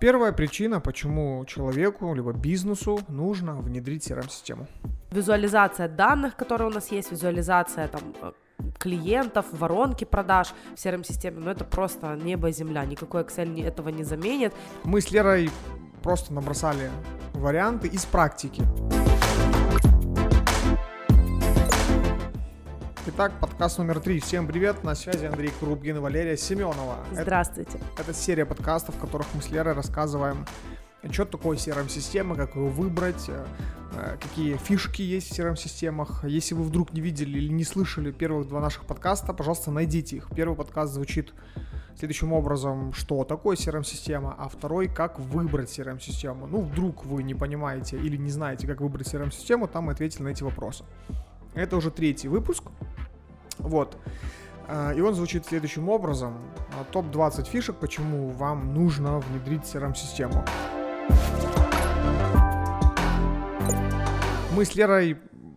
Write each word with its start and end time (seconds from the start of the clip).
Первая 0.00 0.32
причина, 0.32 0.80
почему 0.80 1.44
человеку 1.46 2.14
либо 2.14 2.32
бизнесу 2.32 3.00
нужно 3.08 3.56
внедрить 3.56 4.08
CRM-систему. 4.08 4.68
Визуализация 5.10 5.88
данных, 5.88 6.36
которые 6.36 6.68
у 6.68 6.72
нас 6.72 6.92
есть, 6.92 7.10
визуализация 7.10 7.88
там 7.88 8.14
э, 8.22 8.32
клиентов, 8.78 9.46
воронки 9.50 10.04
продаж 10.04 10.54
в 10.76 10.78
CRM-системе, 10.78 11.40
ну 11.40 11.50
это 11.50 11.64
просто 11.64 12.14
небо 12.14 12.48
и 12.48 12.52
земля, 12.52 12.84
никакой 12.84 13.22
Excel 13.22 13.64
этого 13.66 13.88
не 13.88 14.04
заменит. 14.04 14.54
Мы 14.84 15.00
с 15.00 15.10
Лерой 15.10 15.50
просто 16.04 16.32
набросали 16.32 16.90
варианты 17.34 17.88
из 17.88 18.04
практики. 18.04 18.62
Итак, 23.10 23.32
подкаст 23.40 23.78
номер 23.78 24.00
три. 24.00 24.20
Всем 24.20 24.46
привет, 24.46 24.84
на 24.84 24.94
связи 24.94 25.24
Андрей 25.24 25.50
Крупгин 25.58 25.96
и 25.96 25.98
Валерия 25.98 26.36
Семенова. 26.36 26.98
Здравствуйте. 27.10 27.78
Это, 27.94 28.02
это 28.02 28.12
серия 28.12 28.44
подкастов, 28.44 28.96
в 28.96 28.98
которых 28.98 29.26
мы 29.32 29.40
с 29.40 29.48
Лерой 29.48 29.72
рассказываем, 29.72 30.44
что 31.10 31.24
такое 31.24 31.56
CRM-система, 31.56 32.36
как 32.36 32.54
ее 32.54 32.68
выбрать, 32.68 33.30
э, 33.30 33.46
э, 33.94 34.18
какие 34.20 34.58
фишки 34.58 35.00
есть 35.00 35.30
в 35.30 35.38
CRM-системах. 35.38 36.24
Если 36.26 36.54
вы 36.54 36.64
вдруг 36.64 36.92
не 36.92 37.00
видели 37.00 37.38
или 37.38 37.50
не 37.50 37.64
слышали 37.64 38.12
первых 38.12 38.46
два 38.46 38.60
наших 38.60 38.84
подкаста, 38.84 39.32
пожалуйста, 39.32 39.70
найдите 39.70 40.16
их. 40.16 40.28
Первый 40.36 40.54
подкаст 40.54 40.92
звучит 40.92 41.32
следующим 41.96 42.34
образом, 42.34 42.92
что 42.92 43.24
такое 43.24 43.56
CRM-система, 43.56 44.36
а 44.38 44.50
второй, 44.50 44.86
как 44.86 45.18
выбрать 45.18 45.70
CRM-систему. 45.70 46.46
Ну, 46.46 46.60
вдруг 46.60 47.06
вы 47.06 47.22
не 47.22 47.34
понимаете 47.34 47.96
или 47.96 48.18
не 48.18 48.30
знаете, 48.30 48.66
как 48.66 48.82
выбрать 48.82 49.06
CRM-систему, 49.06 49.66
там 49.66 49.84
мы 49.84 49.92
ответили 49.92 50.24
на 50.24 50.28
эти 50.28 50.42
вопросы. 50.42 50.84
Это 51.54 51.76
уже 51.76 51.90
третий 51.90 52.28
выпуск. 52.28 52.64
Вот. 53.58 53.96
А, 54.66 54.92
и 54.92 55.00
он 55.00 55.14
звучит 55.14 55.46
следующим 55.46 55.88
образом. 55.88 56.38
А, 56.78 56.84
Топ-20 56.84 57.48
фишек, 57.48 57.76
почему 57.76 58.30
вам 58.30 58.74
нужно 58.74 59.18
внедрить 59.18 59.62
CRM-систему. 59.62 60.44
Мы 64.54 64.64
с 64.64 64.74
Лерой 64.74 65.16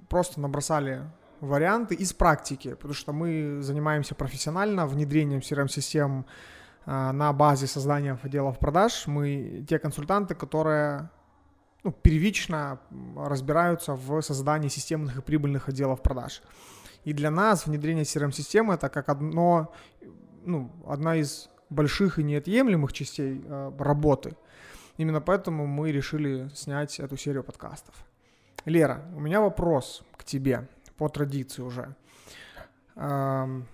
просто 0.09 0.39
набросали 0.39 1.01
варианты 1.41 1.95
из 1.95 2.13
практики, 2.13 2.75
потому 2.75 2.93
что 2.93 3.13
мы 3.13 3.61
занимаемся 3.61 4.15
профессионально 4.15 4.85
внедрением 4.85 5.39
CRM-систем 5.39 6.25
а, 6.85 7.11
на 7.11 7.33
базе 7.33 7.67
создания 7.67 8.17
отделов 8.21 8.59
продаж. 8.59 9.07
Мы 9.07 9.65
те 9.67 9.79
консультанты, 9.79 10.35
которые 10.35 11.09
ну, 11.83 11.91
первично 11.91 12.79
разбираются 13.17 13.93
в 13.93 14.21
создании 14.21 14.69
системных 14.69 15.17
и 15.17 15.21
прибыльных 15.21 15.67
отделов 15.67 16.01
продаж. 16.01 16.41
И 17.03 17.13
для 17.13 17.31
нас 17.31 17.65
внедрение 17.65 18.03
CRM-системы 18.03 18.75
это 18.75 18.89
как 18.89 19.09
одно, 19.09 19.73
ну, 20.45 20.71
одна 20.87 21.15
из 21.15 21.49
больших 21.69 22.19
и 22.19 22.23
неотъемлемых 22.23 22.93
частей 22.93 23.41
э, 23.43 23.71
работы. 23.79 24.35
Именно 24.97 25.21
поэтому 25.21 25.65
мы 25.65 25.91
решили 25.91 26.49
снять 26.53 26.99
эту 26.99 27.17
серию 27.17 27.43
подкастов. 27.43 27.95
Лера, 28.65 29.03
у 29.15 29.19
меня 29.19 29.41
вопрос 29.41 30.03
к 30.17 30.23
тебе 30.23 30.67
по 30.97 31.09
традиции 31.09 31.63
уже. 31.63 31.95
Эм, 32.95 33.65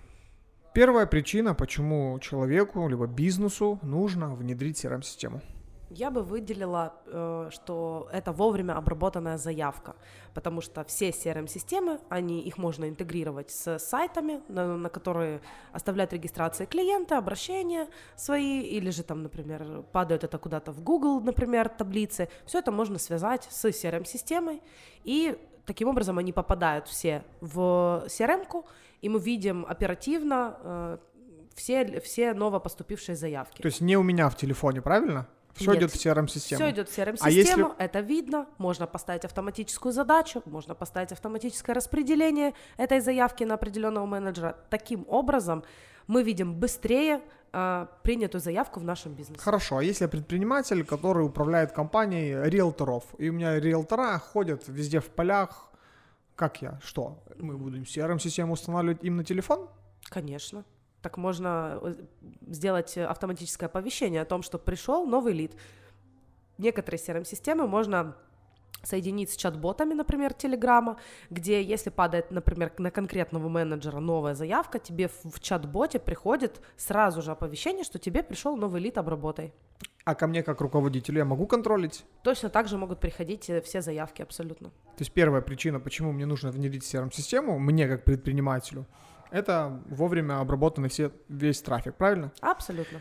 первая 0.72 1.06
причина, 1.06 1.54
почему 1.54 2.18
человеку 2.20 2.88
либо 2.88 3.06
бизнесу 3.06 3.78
нужно 3.82 4.34
внедрить 4.34 4.82
CRM-систему. 4.82 5.42
Я 5.90 6.10
бы 6.10 6.22
выделила, 6.22 6.92
э, 7.06 7.48
что 7.50 8.08
это 8.12 8.32
вовремя 8.32 8.76
обработанная 8.76 9.38
заявка, 9.38 9.96
потому 10.34 10.60
что 10.60 10.84
все 10.84 11.10
CRM-системы, 11.10 12.00
они, 12.10 12.40
их 12.42 12.58
можно 12.58 12.88
интегрировать 12.88 13.50
с 13.50 13.78
сайтами, 13.78 14.40
на, 14.48 14.76
на 14.76 14.88
которые 14.90 15.40
оставляют 15.72 16.12
регистрации 16.12 16.66
клиента, 16.66 17.16
обращения 17.16 17.88
свои, 18.16 18.60
или 18.60 18.90
же 18.90 19.02
там, 19.02 19.22
например, 19.22 19.82
падают 19.92 20.24
это 20.24 20.38
куда-то 20.38 20.72
в 20.72 20.82
Google, 20.82 21.20
например, 21.20 21.68
таблицы. 21.70 22.28
Все 22.44 22.58
это 22.58 22.70
можно 22.70 22.98
связать 22.98 23.48
с 23.50 23.64
CRM-системой, 23.64 24.62
и 25.04 25.38
таким 25.64 25.88
образом 25.88 26.18
они 26.18 26.32
попадают 26.32 26.86
все 26.86 27.24
в 27.40 28.04
CRM-ку, 28.08 28.66
и 29.00 29.08
мы 29.08 29.20
видим 29.20 29.64
оперативно 29.66 30.58
э, 30.62 30.98
все, 31.54 32.00
все 32.00 32.34
новопоступившие 32.34 33.16
заявки. 33.16 33.62
То 33.62 33.66
есть 33.68 33.80
не 33.80 33.96
у 33.96 34.02
меня 34.02 34.28
в 34.28 34.36
телефоне, 34.36 34.80
правильно? 34.80 35.28
Все 35.54 35.74
идет 35.76 35.90
в 35.90 35.94
CRM-систему. 35.96 36.60
Все 36.60 36.70
идет 36.70 36.88
в 36.88 36.96
CRM-систему, 36.96 37.24
а 37.24 37.30
если... 37.30 37.84
это 37.84 38.00
видно. 38.00 38.46
Можно 38.58 38.86
поставить 38.86 39.24
автоматическую 39.24 39.92
задачу, 39.92 40.42
можно 40.46 40.74
поставить 40.74 41.12
автоматическое 41.12 41.74
распределение 41.74 42.54
этой 42.76 43.00
заявки 43.00 43.44
на 43.44 43.54
определенного 43.54 44.06
менеджера. 44.06 44.56
Таким 44.70 45.04
образом 45.08 45.64
мы 46.06 46.22
видим 46.22 46.54
быстрее 46.54 47.20
э, 47.52 47.86
принятую 48.02 48.40
заявку 48.40 48.80
в 48.80 48.84
нашем 48.84 49.14
бизнесе. 49.14 49.40
Хорошо, 49.40 49.78
а 49.78 49.82
если 49.82 50.04
я 50.04 50.08
предприниматель, 50.08 50.84
который 50.84 51.24
управляет 51.24 51.72
компанией 51.72 52.48
риэлторов, 52.48 53.04
и 53.18 53.28
у 53.28 53.32
меня 53.32 53.58
риэлтора 53.58 54.18
ходят 54.18 54.64
везде 54.68 55.00
в 55.00 55.06
полях, 55.06 55.70
как 56.36 56.62
я? 56.62 56.78
Что? 56.84 57.18
Мы 57.36 57.56
будем 57.56 57.82
CRM-систему 57.82 58.52
устанавливать 58.52 59.02
им 59.02 59.16
на 59.16 59.24
телефон? 59.24 59.68
Конечно 60.04 60.64
так 61.02 61.16
можно 61.16 61.78
э, 61.80 61.94
сделать 62.46 62.96
автоматическое 62.98 63.68
оповещение 63.68 64.22
о 64.22 64.24
том, 64.24 64.42
что 64.42 64.58
пришел 64.58 65.06
новый 65.06 65.32
лид. 65.32 65.54
Некоторые 66.58 67.00
CRM-системы 67.00 67.68
можно 67.68 68.16
соединить 68.82 69.30
с 69.30 69.36
чат-ботами, 69.36 69.94
например, 69.94 70.32
Телеграма, 70.34 70.98
где 71.30 71.62
если 71.62 71.90
падает, 71.90 72.30
например, 72.30 72.72
на 72.78 72.90
конкретного 72.90 73.48
менеджера 73.48 73.98
новая 73.98 74.34
заявка, 74.34 74.78
тебе 74.78 75.08
в 75.08 75.40
чат-боте 75.40 75.98
приходит 75.98 76.60
сразу 76.76 77.22
же 77.22 77.32
оповещение, 77.32 77.84
что 77.84 77.98
тебе 77.98 78.22
пришел 78.22 78.56
новый 78.56 78.80
лид, 78.80 78.98
обработай. 78.98 79.52
А 80.04 80.14
ко 80.14 80.26
мне 80.26 80.42
как 80.42 80.60
руководителю 80.60 81.18
я 81.18 81.24
могу 81.24 81.46
контролить? 81.46 82.04
Точно 82.22 82.48
так 82.48 82.66
же 82.68 82.78
могут 82.78 82.98
приходить 82.98 83.50
э, 83.50 83.60
все 83.60 83.82
заявки, 83.82 84.22
абсолютно. 84.22 84.70
То 84.70 85.00
есть 85.00 85.12
первая 85.12 85.42
причина, 85.42 85.80
почему 85.80 86.12
мне 86.12 86.24
нужно 86.24 86.50
внедрить 86.50 86.82
CRM-систему, 86.82 87.58
мне 87.58 87.88
как 87.88 88.04
предпринимателю– 88.04 88.86
это 89.30 89.80
вовремя 89.88 90.40
обработанный 90.40 90.88
все, 90.88 91.10
весь 91.28 91.60
трафик, 91.62 91.94
правильно? 91.94 92.32
Абсолютно. 92.40 93.00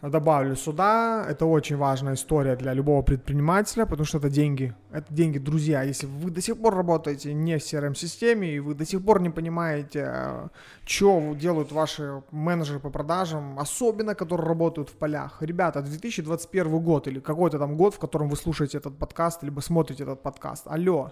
Добавлю 0.00 0.54
сюда, 0.54 1.26
это 1.28 1.44
очень 1.44 1.76
важная 1.76 2.14
история 2.14 2.54
для 2.54 2.72
любого 2.72 3.02
предпринимателя, 3.02 3.84
потому 3.84 4.06
что 4.06 4.18
это 4.18 4.30
деньги, 4.30 4.72
это 4.92 5.12
деньги 5.12 5.38
друзья. 5.38 5.82
Если 5.82 6.06
вы 6.06 6.30
до 6.30 6.40
сих 6.40 6.56
пор 6.56 6.76
работаете 6.76 7.34
не 7.34 7.58
в 7.58 7.62
CRM-системе, 7.62 8.48
и 8.48 8.60
вы 8.60 8.74
до 8.74 8.86
сих 8.86 9.04
пор 9.04 9.20
не 9.20 9.30
понимаете, 9.30 10.04
э, 10.06 10.48
что 10.86 11.34
делают 11.34 11.72
ваши 11.72 12.22
менеджеры 12.30 12.78
по 12.78 12.90
продажам, 12.90 13.58
особенно 13.58 14.14
которые 14.14 14.46
работают 14.46 14.88
в 14.88 14.92
полях. 14.92 15.38
Ребята, 15.40 15.82
2021 15.82 16.78
год 16.78 17.08
или 17.08 17.18
какой-то 17.18 17.58
там 17.58 17.76
год, 17.76 17.94
в 17.94 17.98
котором 17.98 18.28
вы 18.28 18.36
слушаете 18.36 18.78
этот 18.78 18.96
подкаст, 18.96 19.42
либо 19.42 19.58
смотрите 19.58 20.04
этот 20.04 20.22
подкаст. 20.22 20.68
Алло, 20.68 21.10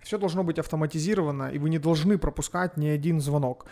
все 0.00 0.18
должно 0.18 0.44
быть 0.44 0.58
автоматизировано, 0.58 1.50
и 1.50 1.58
вы 1.58 1.68
не 1.68 1.78
должны 1.78 2.18
пропускать 2.18 2.76
ни 2.76 2.86
один 2.88 3.20
звонок. 3.20 3.66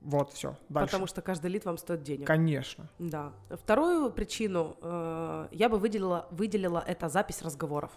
Вот, 0.00 0.32
все. 0.32 0.56
Дальше. 0.68 0.92
Потому 0.92 1.06
что 1.06 1.22
каждый 1.22 1.50
лид 1.50 1.64
вам 1.64 1.78
стоит 1.78 2.02
денег. 2.02 2.26
Конечно. 2.26 2.88
Да. 2.98 3.32
Вторую 3.50 4.10
причину 4.10 4.76
э, 4.82 5.48
я 5.52 5.68
бы 5.68 5.78
выделила, 5.78 6.26
выделила 6.30 6.82
это 6.86 7.08
запись 7.08 7.42
разговоров. 7.42 7.90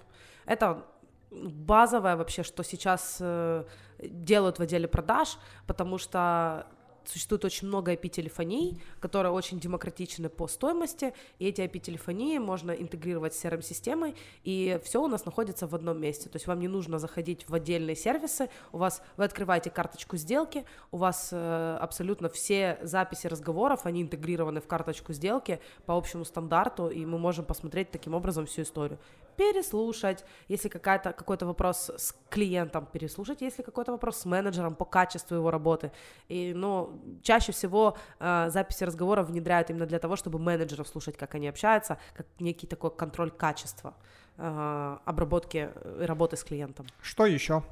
Это 0.45 0.85
базовое 1.31 2.15
вообще, 2.15 2.43
что 2.43 2.63
сейчас 2.63 3.17
э, 3.19 3.65
делают 3.99 4.59
в 4.59 4.61
отделе 4.61 4.87
продаж, 4.87 5.37
потому 5.65 5.97
что 5.97 6.67
существует 7.09 7.45
очень 7.45 7.67
много 7.67 7.93
IP-телефоний, 7.93 8.81
которые 8.99 9.31
очень 9.31 9.59
демократичны 9.59 10.29
по 10.29 10.47
стоимости, 10.47 11.13
и 11.39 11.47
эти 11.47 11.61
IP-телефонии 11.61 12.37
можно 12.37 12.71
интегрировать 12.71 13.33
с 13.33 13.43
CRM-системой, 13.43 14.15
и 14.43 14.79
все 14.83 15.01
у 15.01 15.07
нас 15.07 15.25
находится 15.25 15.67
в 15.67 15.75
одном 15.75 15.99
месте. 15.99 16.29
То 16.29 16.35
есть 16.35 16.47
вам 16.47 16.59
не 16.59 16.67
нужно 16.67 16.99
заходить 16.99 17.47
в 17.47 17.53
отдельные 17.53 17.95
сервисы, 17.95 18.49
у 18.71 18.77
вас 18.77 19.01
вы 19.17 19.23
открываете 19.23 19.69
карточку 19.69 20.17
сделки, 20.17 20.65
у 20.91 20.97
вас 20.97 21.29
э, 21.31 21.77
абсолютно 21.81 22.29
все 22.29 22.79
записи 22.81 23.27
разговоров, 23.27 23.85
они 23.85 24.01
интегрированы 24.01 24.61
в 24.61 24.67
карточку 24.67 25.13
сделки 25.13 25.59
по 25.85 25.95
общему 25.97 26.25
стандарту, 26.25 26.89
и 26.89 27.05
мы 27.05 27.17
можем 27.17 27.45
посмотреть 27.45 27.91
таким 27.91 28.13
образом 28.13 28.45
всю 28.45 28.63
историю 28.63 28.99
переслушать, 29.37 30.25
если 30.49 30.67
какая-то, 30.67 31.13
какой-то 31.13 31.45
вопрос 31.45 31.91
с 31.95 32.15
клиентом, 32.29 32.87
переслушать, 32.91 33.41
если 33.41 33.61
какой-то 33.61 33.91
вопрос 33.91 34.17
с 34.17 34.25
менеджером 34.25 34.75
по 34.75 34.85
качеству 34.85 35.35
его 35.35 35.51
работы. 35.51 35.91
И, 36.27 36.53
ну, 36.55 36.96
чаще 37.21 37.51
всего 37.51 37.97
э, 38.19 38.49
записи 38.49 38.83
разговоров 38.83 39.27
внедряют 39.27 39.69
именно 39.69 39.85
для 39.85 39.99
того, 39.99 40.15
чтобы 40.15 40.39
менеджеров 40.39 40.87
слушать, 40.87 41.17
как 41.17 41.35
они 41.35 41.47
общаются, 41.47 41.97
как 42.15 42.27
некий 42.39 42.67
такой 42.67 42.91
контроль 42.91 43.31
качества 43.31 43.93
э, 44.37 44.97
обработки 45.05 45.57
и 45.57 45.69
э, 45.73 46.05
работы 46.05 46.35
с 46.37 46.43
клиентом. 46.43 46.85
Что 47.01 47.25
еще? 47.25 47.63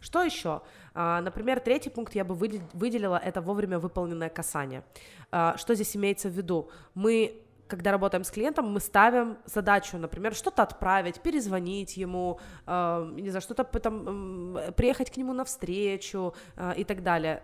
Что 0.00 0.22
еще? 0.22 0.60
А, 0.92 1.20
например, 1.22 1.60
третий 1.60 1.90
пункт 1.90 2.14
я 2.14 2.24
бы 2.24 2.34
выделила 2.34 3.16
это 3.16 3.40
вовремя 3.40 3.78
выполненное 3.78 4.28
касание. 4.28 4.84
А, 5.30 5.56
что 5.56 5.74
здесь 5.74 5.96
имеется 5.96 6.28
в 6.28 6.32
виду? 6.32 6.70
Мы 6.94 7.40
когда 7.66 7.90
работаем 7.90 8.24
с 8.24 8.30
клиентом, 8.30 8.70
мы 8.70 8.80
ставим 8.80 9.38
задачу, 9.46 9.98
например, 9.98 10.34
что-то 10.34 10.62
отправить, 10.62 11.20
перезвонить 11.20 11.96
ему, 11.96 12.38
э, 12.66 13.12
не 13.14 13.30
знаю, 13.30 13.42
что-то 13.42 13.64
потом 13.64 14.56
э, 14.56 14.72
приехать 14.72 15.10
к 15.10 15.16
нему 15.16 15.32
навстречу 15.32 16.34
э, 16.56 16.74
и 16.76 16.84
так 16.84 17.02
далее. 17.02 17.42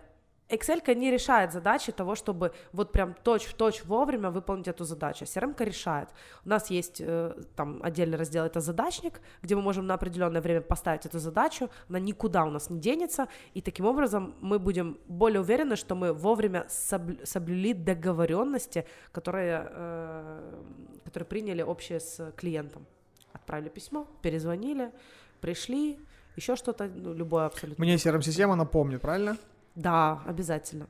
Excel 0.51 0.95
не 0.95 1.11
решает 1.11 1.51
задачи 1.53 1.91
того, 1.91 2.15
чтобы 2.15 2.51
вот 2.73 2.91
прям 2.91 3.13
точь-в-точь 3.23 3.83
вовремя 3.85 4.29
выполнить 4.29 4.67
эту 4.67 4.83
задачу. 4.83 5.25
CRM 5.25 5.55
решает. 5.63 6.09
У 6.45 6.49
нас 6.49 6.69
есть 6.69 7.01
э, 7.01 7.33
там 7.55 7.79
отдельный 7.83 8.17
раздел, 8.17 8.45
это 8.45 8.59
задачник, 8.59 9.21
где 9.41 9.55
мы 9.55 9.61
можем 9.61 9.87
на 9.87 9.93
определенное 9.93 10.41
время 10.41 10.61
поставить 10.61 11.05
эту 11.05 11.19
задачу, 11.19 11.69
она 11.89 11.99
никуда 11.99 12.43
у 12.43 12.49
нас 12.49 12.69
не 12.69 12.79
денется, 12.79 13.27
и 13.53 13.61
таким 13.61 13.85
образом 13.85 14.35
мы 14.41 14.59
будем 14.59 14.97
более 15.07 15.41
уверены, 15.41 15.75
что 15.75 15.95
мы 15.95 16.13
вовремя 16.13 16.65
соблюли 16.69 17.73
договоренности, 17.73 18.85
которые, 19.11 19.67
э, 19.69 20.63
которые 21.05 21.27
приняли 21.27 21.61
общие 21.61 21.99
с 21.99 22.31
клиентом. 22.35 22.85
Отправили 23.33 23.69
письмо, 23.69 24.07
перезвонили, 24.21 24.91
пришли, 25.39 25.97
еще 26.35 26.55
что-то, 26.55 26.89
ну, 26.93 27.13
любое 27.13 27.45
абсолютно. 27.45 27.83
Мне 27.83 27.95
CRM-система 27.95 28.55
напомнит, 28.55 29.01
правильно? 29.01 29.37
Да, 29.75 30.21
обязательно. 30.25 30.87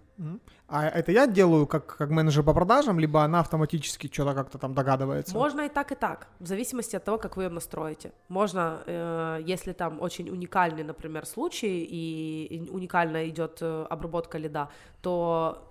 А 0.67 0.87
это 0.87 1.11
я 1.11 1.27
делаю 1.27 1.67
как, 1.67 1.97
как 1.97 2.09
менеджер 2.09 2.43
по 2.43 2.53
продажам, 2.53 2.99
либо 2.99 3.23
она 3.23 3.39
автоматически 3.39 4.09
что-то 4.11 4.33
как-то 4.33 4.57
там 4.57 4.73
догадывается? 4.73 5.35
Можно 5.35 5.61
и 5.61 5.69
так, 5.69 5.91
и 5.91 5.95
так, 5.95 6.27
в 6.39 6.47
зависимости 6.47 6.95
от 6.95 7.03
того, 7.03 7.17
как 7.17 7.37
вы 7.37 7.43
ее 7.43 7.49
настроите. 7.49 8.11
Можно, 8.29 8.81
э, 8.85 9.41
если 9.45 9.73
там 9.73 10.01
очень 10.01 10.29
уникальный, 10.29 10.83
например, 10.83 11.25
случай, 11.25 11.83
и 11.83 12.69
уникально 12.71 13.27
идет 13.29 13.57
э, 13.61 13.85
обработка 13.89 14.37
лида, 14.37 14.69
то 15.01 15.70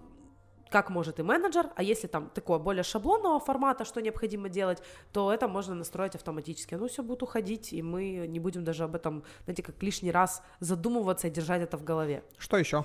как 0.71 0.91
может 0.91 1.19
и 1.19 1.23
менеджер, 1.23 1.67
а 1.75 1.83
если 1.83 2.07
там 2.07 2.31
такое 2.31 2.59
более 2.59 2.83
шаблонного 2.83 3.41
формата, 3.41 3.85
что 3.85 4.01
необходимо 4.01 4.49
делать, 4.49 4.83
то 5.13 5.33
это 5.33 5.49
можно 5.49 5.75
настроить 5.75 6.15
автоматически. 6.15 6.75
Оно 6.75 6.87
все 6.87 7.03
будет 7.03 7.23
уходить, 7.23 7.73
и 7.73 7.83
мы 7.83 8.27
не 8.29 8.41
будем 8.41 8.65
даже 8.65 8.85
об 8.85 8.95
этом, 8.95 9.25
знаете, 9.45 9.63
как 9.63 9.83
лишний 9.83 10.13
раз 10.13 10.43
задумываться 10.61 11.29
и 11.29 11.31
держать 11.31 11.63
это 11.63 11.77
в 11.77 11.85
голове. 11.85 12.23
Что 12.39 12.57
еще? 12.57 12.85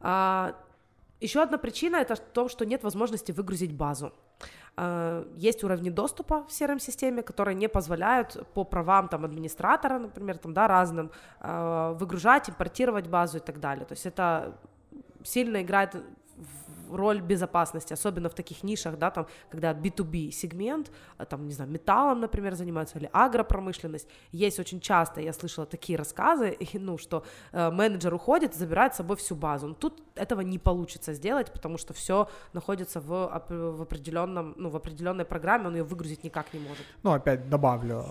А, 0.00 0.54
еще 1.20 1.42
одна 1.42 1.58
причина 1.58 1.96
это 1.96 2.14
в 2.14 2.20
том, 2.20 2.48
что 2.48 2.66
нет 2.66 2.82
возможности 2.84 3.32
выгрузить 3.32 3.72
базу. 3.72 4.12
А, 4.76 5.26
есть 5.36 5.64
уровни 5.64 5.90
доступа 5.90 6.44
в 6.44 6.48
CRM-системе, 6.48 7.22
которые 7.22 7.54
не 7.54 7.68
позволяют 7.68 8.46
по 8.54 8.64
правам 8.64 9.08
там, 9.08 9.24
администратора, 9.24 9.98
например, 9.98 10.38
там, 10.38 10.52
да, 10.52 10.68
разным, 10.68 11.10
а, 11.40 11.92
выгружать, 11.92 12.50
импортировать 12.50 13.06
базу 13.06 13.38
и 13.38 13.40
так 13.40 13.60
далее. 13.60 13.86
То 13.86 13.92
есть 13.92 14.06
это 14.06 14.58
сильно 15.24 15.62
играет 15.62 15.96
роль 16.96 17.20
безопасности, 17.20 17.92
особенно 17.92 18.28
в 18.28 18.34
таких 18.34 18.62
нишах, 18.62 18.98
да, 18.98 19.10
там, 19.10 19.26
когда 19.50 19.72
B2B 19.72 20.30
сегмент, 20.30 20.90
а, 21.18 21.24
там, 21.24 21.46
не 21.46 21.52
знаю, 21.52 21.70
металлом, 21.70 22.20
например, 22.20 22.54
занимаются, 22.54 22.98
или 22.98 23.10
агропромышленность, 23.12 24.08
есть 24.32 24.60
очень 24.60 24.80
часто, 24.80 25.20
я 25.20 25.32
слышала 25.32 25.66
такие 25.66 25.98
рассказы, 25.98 26.50
и, 26.60 26.78
ну, 26.78 26.98
что 26.98 27.24
э, 27.52 27.70
менеджер 27.70 28.14
уходит, 28.14 28.54
забирает 28.54 28.94
с 28.94 28.96
собой 28.96 29.16
всю 29.16 29.34
базу, 29.34 29.68
но 29.68 29.74
тут 29.74 30.02
этого 30.14 30.40
не 30.42 30.58
получится 30.58 31.14
сделать, 31.14 31.52
потому 31.52 31.78
что 31.78 31.92
все 31.92 32.28
находится 32.52 33.00
в, 33.00 33.44
в 33.48 33.82
определенном, 33.82 34.54
ну, 34.56 34.70
в 34.70 34.76
определенной 34.76 35.24
программе, 35.24 35.66
он 35.66 35.76
ее 35.76 35.84
выгрузить 35.84 36.24
никак 36.24 36.54
не 36.54 36.60
может. 36.60 36.84
Ну, 37.02 37.12
опять 37.12 37.48
добавлю, 37.48 38.04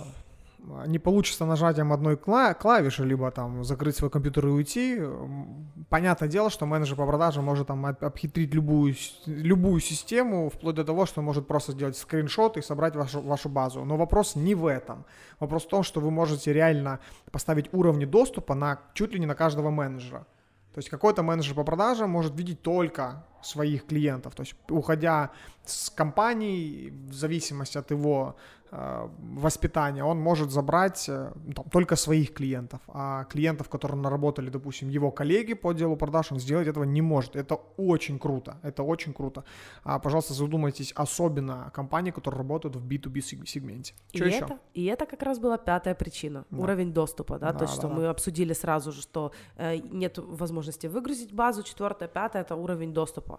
не 0.86 1.00
получится 1.00 1.46
нажатием 1.46 1.92
одной 1.92 2.18
клавиши, 2.18 3.04
либо 3.04 3.32
там 3.32 3.64
закрыть 3.64 3.96
свой 3.96 4.10
компьютер 4.10 4.48
и 4.48 4.50
уйти, 4.50 5.02
понятное 5.90 6.30
дело, 6.30 6.50
что 6.50 6.66
менеджер 6.66 6.96
по 6.96 7.06
продажам 7.06 7.46
может 7.46 7.68
там 7.68 7.86
обхитрить 7.86 8.54
любую, 8.54 8.96
любую 9.26 9.82
систему, 9.82 10.50
вплоть 10.50 10.76
до 10.76 10.84
того, 10.84 11.06
что 11.06 11.22
может 11.22 11.48
просто 11.48 11.72
сделать 11.72 11.98
скриншот 11.98 12.58
и 12.58 12.62
собрать 12.62 12.96
вашу, 12.96 13.22
вашу 13.22 13.50
базу. 13.50 13.84
Но 13.86 13.98
вопрос 13.98 14.36
не 14.36 14.56
в 14.56 14.66
этом. 14.66 15.06
Вопрос 15.40 15.66
в 15.66 15.70
том, 15.70 15.84
что 15.84 16.00
вы 16.00 16.12
можете 16.12 16.54
реально 16.54 17.00
поставить 17.32 17.74
уровни 17.74 18.06
доступа 18.06 18.54
на 18.54 18.80
чуть 18.94 19.14
ли 19.14 19.20
не 19.20 19.26
на 19.26 19.36
каждого 19.36 19.72
менеджера. 19.72 20.28
То 20.74 20.78
есть 20.78 20.90
какой-то 20.90 21.24
менеджер 21.24 21.56
по 21.56 21.64
продажам 21.64 22.10
может 22.10 22.36
видеть 22.38 22.62
только 22.62 23.26
своих 23.44 23.86
клиентов. 23.86 24.36
То 24.36 24.44
есть 24.44 24.56
уходя 24.70 25.32
с 25.66 25.90
компании, 25.90 26.94
в 27.10 27.14
зависимости 27.14 27.78
от 27.78 27.92
его 27.92 28.36
Э, 28.74 29.10
воспитания, 29.20 30.06
он 30.06 30.18
может 30.18 30.50
забрать 30.50 31.10
э, 31.10 31.34
там, 31.56 31.66
только 31.70 31.98
своих 31.98 32.34
клиентов, 32.34 32.80
а 32.88 33.26
клиентов, 33.26 33.68
которые 33.68 33.98
наработали, 33.98 34.50
допустим, 34.50 34.90
его 34.90 35.12
коллеги 35.12 35.56
по 35.56 35.74
делу 35.74 35.98
продаж, 35.98 36.32
он 36.32 36.40
сделать 36.40 36.68
этого 36.68 36.86
не 36.86 37.02
может. 37.02 37.36
Это 37.36 37.60
очень 37.78 38.18
круто, 38.18 38.56
это 38.64 38.84
очень 38.84 39.14
круто. 39.14 39.44
А, 39.84 40.00
пожалуйста, 40.00 40.34
задумайтесь 40.34 40.94
особенно 40.96 41.66
о 41.66 41.70
компании, 41.70 42.12
которые 42.12 42.38
работают 42.38 42.78
в 42.78 42.88
B2B 42.88 43.46
сегменте. 43.46 43.94
Что 44.16 44.26
и 44.26 44.28
еще? 44.28 44.46
Это, 44.46 44.60
и 44.74 44.86
это 44.86 45.06
как 45.06 45.24
раз 45.24 45.40
была 45.40 45.58
пятая 45.58 45.94
причина, 45.94 46.46
да. 46.50 46.64
уровень 46.64 46.94
доступа, 46.94 47.40
да, 47.40 47.52
да 47.52 47.60
то 47.60 47.66
есть, 47.66 47.76
да, 47.76 47.82
что 47.82 47.88
да. 47.90 47.94
мы 47.96 48.08
обсудили 48.08 48.54
сразу 48.54 48.94
же, 48.94 49.02
что 49.02 49.32
э, 49.58 49.80
нет 49.92 50.18
возможности 50.18 50.88
выгрузить 50.88 51.34
базу, 51.34 51.64
четвертое, 51.64 52.08
пятое— 52.08 52.42
это 52.44 52.56
уровень 52.56 52.94
доступа. 52.94 53.31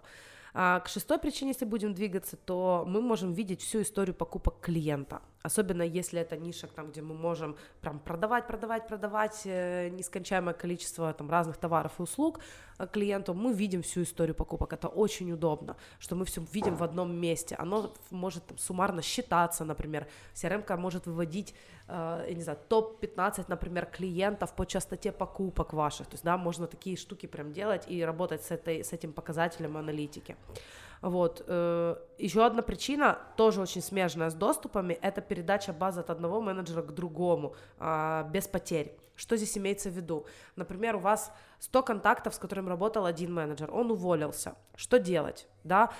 А 0.53 0.79
к 0.79 0.87
шестой 0.87 1.17
причине, 1.17 1.51
если 1.51 1.65
будем 1.65 1.93
двигаться, 1.93 2.37
то 2.37 2.83
мы 2.87 3.01
можем 3.01 3.33
видеть 3.33 3.61
всю 3.61 3.81
историю 3.81 4.15
покупок 4.15 4.59
клиента. 4.61 5.21
Особенно 5.43 5.83
если 5.83 6.21
это 6.21 6.37
ниша, 6.37 6.67
там, 6.67 6.89
где 6.91 7.01
мы 7.01 7.13
можем 7.15 7.57
прям 7.81 7.99
продавать, 7.99 8.47
продавать, 8.47 8.87
продавать 8.87 9.41
э, 9.43 9.89
нескончаемое 9.89 10.53
количество 10.53 11.13
там, 11.13 11.29
разных 11.29 11.57
товаров 11.57 11.91
и 11.99 12.01
услуг 12.01 12.39
э, 12.79 12.87
клиенту, 12.87 13.33
мы 13.33 13.53
видим 13.53 13.81
всю 13.81 14.03
историю 14.03 14.35
покупок. 14.35 14.71
Это 14.71 14.87
очень 14.87 15.33
удобно, 15.33 15.75
что 15.99 16.15
мы 16.15 16.23
все 16.23 16.41
видим 16.53 16.77
в 16.77 16.83
одном 16.83 17.13
месте. 17.13 17.55
Оно 17.59 17.93
может 18.09 18.45
там, 18.45 18.57
суммарно 18.57 19.01
считаться, 19.01 19.65
например. 19.65 20.07
CRM 20.33 20.77
может 20.77 21.07
выводить, 21.07 21.53
э, 21.89 22.25
я 22.29 22.33
не 22.33 22.41
знаю, 22.41 22.59
топ-15, 22.69 23.45
например, 23.49 23.85
клиентов 23.85 24.55
по 24.55 24.65
частоте 24.65 25.11
покупок 25.11 25.73
ваших. 25.73 26.07
То 26.07 26.13
есть, 26.13 26.23
да, 26.23 26.37
можно 26.37 26.67
такие 26.67 26.95
штуки 26.95 27.25
прям 27.25 27.51
делать 27.51 27.83
и 27.89 28.05
работать 28.05 28.45
с, 28.45 28.51
этой, 28.51 28.81
с 28.81 28.93
этим 28.93 29.11
показателем 29.11 29.75
аналитики. 29.75 30.37
Вот. 31.03 31.43
Э, 31.47 31.97
Еще 32.17 32.45
одна 32.45 32.61
причина, 32.61 33.19
тоже 33.35 33.61
очень 33.61 33.81
смежная 33.81 34.29
с 34.29 34.33
доступами, 34.33 34.93
это 34.93 35.19
передача 35.19 35.73
базы 35.73 35.99
от 35.99 36.09
одного 36.09 36.41
менеджера 36.41 36.81
к 36.81 36.93
другому, 36.93 37.55
а, 37.77 38.23
без 38.31 38.47
потерь. 38.47 38.97
Что 39.15 39.35
здесь 39.35 39.57
имеется 39.57 39.89
в 39.89 39.93
виду? 39.93 40.25
Например, 40.55 40.95
у 40.95 40.99
вас 40.99 41.33
100 41.59 41.83
контактов, 41.83 42.33
с 42.33 42.39
которым 42.39 42.69
работал 42.69 43.05
один 43.05 43.33
менеджер, 43.33 43.69
он 43.71 43.91
уволился. 43.91 44.55
Что 44.75 44.97
делать? 44.97 45.47
Да? 45.63 45.91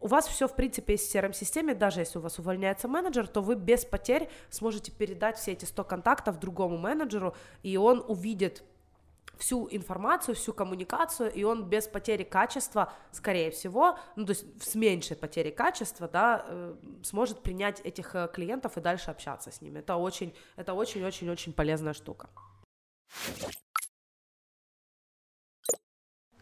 у 0.00 0.06
вас 0.06 0.28
все, 0.28 0.46
в 0.46 0.54
принципе, 0.54 0.92
есть 0.92 1.10
в 1.10 1.16
CRM-системе, 1.16 1.74
даже 1.74 1.98
если 1.98 2.20
у 2.20 2.22
вас 2.22 2.38
увольняется 2.38 2.86
менеджер, 2.86 3.26
то 3.26 3.40
вы 3.40 3.56
без 3.56 3.84
потерь 3.84 4.28
сможете 4.48 4.92
передать 4.92 5.36
все 5.36 5.50
эти 5.50 5.64
100 5.64 5.82
контактов 5.82 6.38
другому 6.38 6.78
менеджеру, 6.78 7.34
и 7.64 7.76
он 7.76 8.04
увидит 8.06 8.62
всю 9.36 9.68
информацию, 9.70 10.34
всю 10.34 10.52
коммуникацию, 10.52 11.32
и 11.32 11.44
он 11.44 11.68
без 11.68 11.86
потери 11.86 12.24
качества, 12.24 12.92
скорее 13.12 13.50
всего, 13.50 13.98
ну, 14.16 14.24
то 14.26 14.30
есть 14.32 14.62
с 14.62 14.74
меньшей 14.74 15.16
потерей 15.16 15.52
качества, 15.52 16.08
да, 16.08 16.44
э, 16.46 16.74
сможет 17.02 17.42
принять 17.42 17.80
этих 17.80 18.14
э, 18.14 18.28
клиентов 18.32 18.76
и 18.76 18.80
дальше 18.80 19.10
общаться 19.10 19.50
с 19.50 19.60
ними. 19.60 19.78
Это 19.78 19.96
очень, 19.96 20.34
это 20.56 20.74
очень-очень-очень 20.74 21.52
полезная 21.52 21.94
штука. 21.94 22.28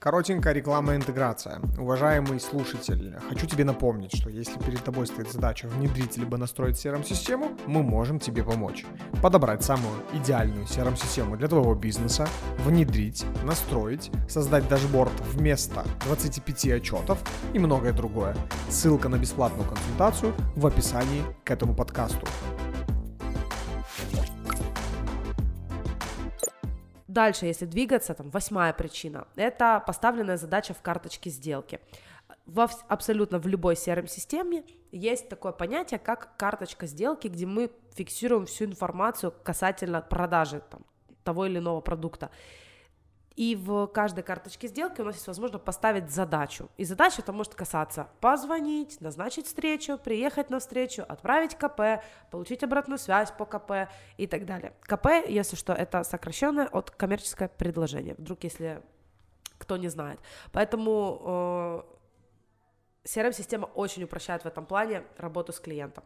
Коротенькая 0.06 0.52
рекламная 0.52 0.94
интеграция. 0.94 1.60
Уважаемый 1.76 2.38
слушатель, 2.38 3.16
хочу 3.28 3.44
тебе 3.44 3.64
напомнить, 3.64 4.14
что 4.14 4.30
если 4.30 4.56
перед 4.60 4.84
тобой 4.84 5.08
стоит 5.08 5.32
задача 5.32 5.66
внедрить 5.66 6.16
либо 6.16 6.36
настроить 6.36 6.76
CRM-систему, 6.76 7.50
мы 7.66 7.82
можем 7.82 8.20
тебе 8.20 8.44
помочь. 8.44 8.86
Подобрать 9.20 9.64
самую 9.64 9.94
идеальную 10.12 10.64
CRM-систему 10.66 11.36
для 11.36 11.48
твоего 11.48 11.74
бизнеса, 11.74 12.28
внедрить, 12.58 13.24
настроить, 13.42 14.12
создать 14.28 14.68
дашборд 14.68 15.10
вместо 15.32 15.82
25 16.04 16.66
отчетов 16.66 17.18
и 17.52 17.58
многое 17.58 17.92
другое. 17.92 18.36
Ссылка 18.70 19.08
на 19.08 19.16
бесплатную 19.16 19.68
консультацию 19.68 20.32
в 20.54 20.64
описании 20.68 21.24
к 21.42 21.50
этому 21.50 21.74
подкасту. 21.74 22.28
Дальше, 27.16 27.46
если 27.46 27.64
двигаться, 27.64 28.12
там, 28.12 28.28
восьмая 28.28 28.74
причина, 28.74 29.26
это 29.36 29.82
поставленная 29.86 30.36
задача 30.36 30.74
в 30.74 30.82
карточке 30.82 31.30
сделки. 31.30 31.80
Во, 32.44 32.68
абсолютно 32.88 33.38
в 33.38 33.46
любой 33.46 33.72
CRM-системе 33.72 34.64
есть 34.92 35.30
такое 35.30 35.52
понятие, 35.52 35.98
как 35.98 36.36
карточка 36.36 36.86
сделки, 36.86 37.28
где 37.28 37.46
мы 37.46 37.70
фиксируем 37.94 38.44
всю 38.44 38.66
информацию 38.66 39.32
касательно 39.42 40.02
продажи 40.02 40.62
там, 40.70 40.84
того 41.24 41.46
или 41.46 41.56
иного 41.56 41.80
продукта. 41.80 42.30
И 43.36 43.54
в 43.54 43.86
каждой 43.88 44.24
карточке 44.24 44.66
сделки 44.66 45.02
у 45.02 45.04
нас 45.04 45.16
есть 45.16 45.26
возможность 45.26 45.64
поставить 45.64 46.10
задачу. 46.10 46.70
И 46.78 46.84
задача 46.84 47.20
это 47.20 47.32
может 47.34 47.54
касаться 47.54 48.08
позвонить, 48.20 49.00
назначить 49.02 49.46
встречу, 49.46 49.98
приехать 49.98 50.48
на 50.48 50.58
встречу, 50.58 51.04
отправить 51.06 51.54
КП, 51.54 52.02
получить 52.30 52.62
обратную 52.62 52.98
связь 52.98 53.30
по 53.30 53.44
КП 53.44 53.90
и 54.16 54.26
так 54.26 54.46
далее. 54.46 54.72
КП, 54.80 55.28
если 55.28 55.54
что, 55.54 55.74
это 55.74 56.02
сокращенное 56.02 56.66
от 56.66 56.90
коммерческое 56.90 57.48
предложение. 57.48 58.14
Вдруг, 58.14 58.42
если 58.44 58.82
кто 59.58 59.76
не 59.76 59.88
знает. 59.88 60.18
Поэтому 60.52 61.84
э, 63.04 63.06
CRM-система 63.06 63.66
очень 63.66 64.04
упрощает 64.04 64.42
в 64.42 64.46
этом 64.46 64.66
плане 64.66 65.04
работу 65.18 65.52
с 65.52 65.60
клиентом. 65.60 66.04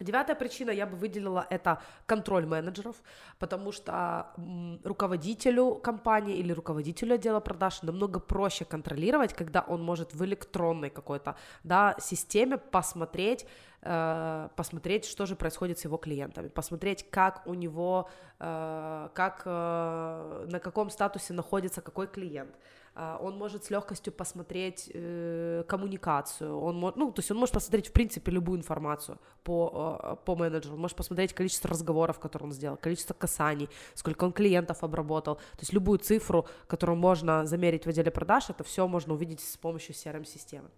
Девятая 0.00 0.36
причина 0.36 0.70
я 0.70 0.86
бы 0.86 0.96
выделила 0.96 1.46
это 1.50 1.80
контроль 2.06 2.46
менеджеров, 2.46 2.96
потому 3.38 3.72
что 3.72 4.32
руководителю 4.84 5.76
компании 5.76 6.36
или 6.36 6.52
руководителю 6.52 7.14
отдела 7.14 7.40
продаж 7.40 7.82
намного 7.82 8.18
проще 8.20 8.64
контролировать, 8.64 9.34
когда 9.34 9.60
он 9.60 9.82
может 9.82 10.12
в 10.14 10.24
электронной 10.24 10.90
какой-то 10.90 11.36
да, 11.62 11.96
системе 12.00 12.58
посмотреть, 12.58 13.46
э, 13.84 14.48
посмотреть, 14.56 15.04
что 15.04 15.26
же 15.26 15.36
происходит 15.36 15.78
с 15.78 15.84
его 15.84 15.96
клиентами, 15.96 16.48
посмотреть, 16.48 17.06
как 17.10 17.42
у 17.46 17.54
него, 17.54 18.08
э, 18.40 19.08
как, 19.14 19.42
э, 19.44 20.46
на 20.50 20.58
каком 20.58 20.90
статусе 20.90 21.34
находится 21.34 21.80
какой 21.80 22.06
клиент, 22.06 22.54
он 23.20 23.36
может 23.36 23.64
с 23.64 23.70
легкостью 23.70 24.12
посмотреть 24.12 24.84
коммуникацию, 25.66 26.56
он 26.56 26.76
может, 26.76 26.96
ну, 26.96 27.10
то 27.10 27.20
есть 27.20 27.30
он 27.32 27.38
может 27.38 27.52
посмотреть, 27.52 27.88
в 27.88 27.92
принципе, 27.92 28.30
любую 28.30 28.60
информацию 28.60 29.18
по, 29.42 30.16
по 30.24 30.36
менеджеру, 30.36 30.74
он 30.74 30.80
может 30.80 30.96
посмотреть 30.96 31.34
количество 31.34 31.70
разговоров, 31.70 32.20
которые 32.20 32.46
он 32.46 32.52
сделал, 32.52 32.76
количество 32.76 33.12
касаний, 33.12 33.68
сколько 33.94 34.22
он 34.22 34.32
клиентов 34.32 34.84
обработал, 34.84 35.34
то 35.34 35.60
есть 35.60 35.72
любую 35.72 35.98
цифру, 35.98 36.46
которую 36.68 36.96
можно 36.96 37.44
замерить 37.46 37.84
в 37.84 37.88
отделе 37.88 38.12
продаж, 38.12 38.50
это 38.50 38.62
все 38.62 38.86
можно 38.86 39.14
увидеть 39.14 39.40
с 39.40 39.56
помощью 39.56 39.96
CRM-системы. 39.96 40.68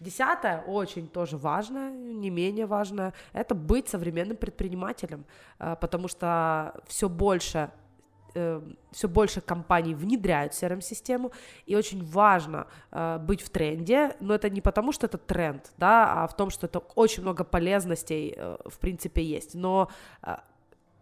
Десятое, 0.00 0.60
очень 0.62 1.08
тоже 1.08 1.36
важное, 1.36 1.90
не 1.90 2.30
менее 2.30 2.66
важное, 2.66 3.12
это 3.32 3.54
быть 3.54 3.88
современным 3.88 4.36
предпринимателем, 4.36 5.24
э, 5.58 5.76
потому 5.80 6.08
что 6.08 6.74
все 6.86 7.08
больше 7.08 7.70
э, 8.34 8.60
все 8.90 9.08
больше 9.08 9.40
компаний 9.40 9.94
внедряют 9.94 10.52
CRM-систему, 10.52 11.32
и 11.66 11.76
очень 11.76 12.04
важно 12.04 12.66
э, 12.90 13.18
быть 13.18 13.40
в 13.40 13.50
тренде, 13.50 14.16
но 14.20 14.34
это 14.34 14.50
не 14.50 14.60
потому, 14.60 14.92
что 14.92 15.06
это 15.06 15.18
тренд, 15.18 15.72
да, 15.78 16.24
а 16.24 16.26
в 16.26 16.36
том, 16.36 16.50
что 16.50 16.66
это 16.66 16.80
очень 16.94 17.22
много 17.22 17.44
полезностей, 17.44 18.34
э, 18.36 18.56
в 18.64 18.78
принципе, 18.78 19.22
есть, 19.22 19.54
но 19.54 19.88
э, 20.22 20.36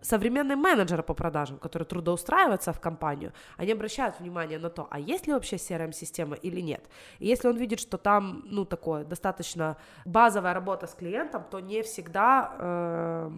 современные 0.03 0.57
менеджеры 0.57 1.03
по 1.03 1.15
продажам, 1.15 1.59
которые 1.59 1.87
трудоустраиваются 1.87 2.73
в 2.73 2.81
компанию, 2.81 3.33
они 3.57 3.73
обращают 3.73 4.21
внимание 4.21 4.59
на 4.59 4.69
то, 4.69 4.87
а 4.91 4.99
есть 4.99 5.27
ли 5.27 5.33
вообще 5.33 5.57
CRM-система 5.57 6.37
или 6.37 6.61
нет. 6.61 6.85
И 7.19 7.29
если 7.29 7.49
он 7.49 7.57
видит, 7.57 7.81
что 7.81 7.99
там, 7.99 8.43
ну, 8.47 8.65
такое 8.65 9.05
достаточно 9.05 9.77
базовая 10.05 10.55
работа 10.55 10.87
с 10.87 10.95
клиентом, 10.95 11.45
то 11.51 11.61
не 11.61 11.83
всегда 11.83 12.53
э, 12.59 13.31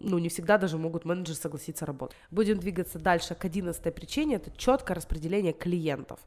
ну, 0.00 0.18
не 0.18 0.28
всегда 0.28 0.58
даже 0.58 0.78
могут 0.78 1.04
менеджеры 1.04 1.38
согласиться 1.38 1.86
работать. 1.86 2.16
Будем 2.30 2.58
двигаться 2.58 2.98
дальше 2.98 3.34
к 3.34 3.44
одиннадцатой 3.44 3.92
причине, 3.92 4.36
это 4.36 4.50
четкое 4.56 4.96
распределение 4.96 5.52
клиентов. 5.52 6.20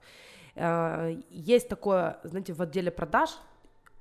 Э, 0.55 1.15
есть 1.29 1.67
такое, 1.67 2.19
знаете, 2.23 2.53
в 2.53 2.61
отделе 2.61 2.91
продаж 2.91 3.31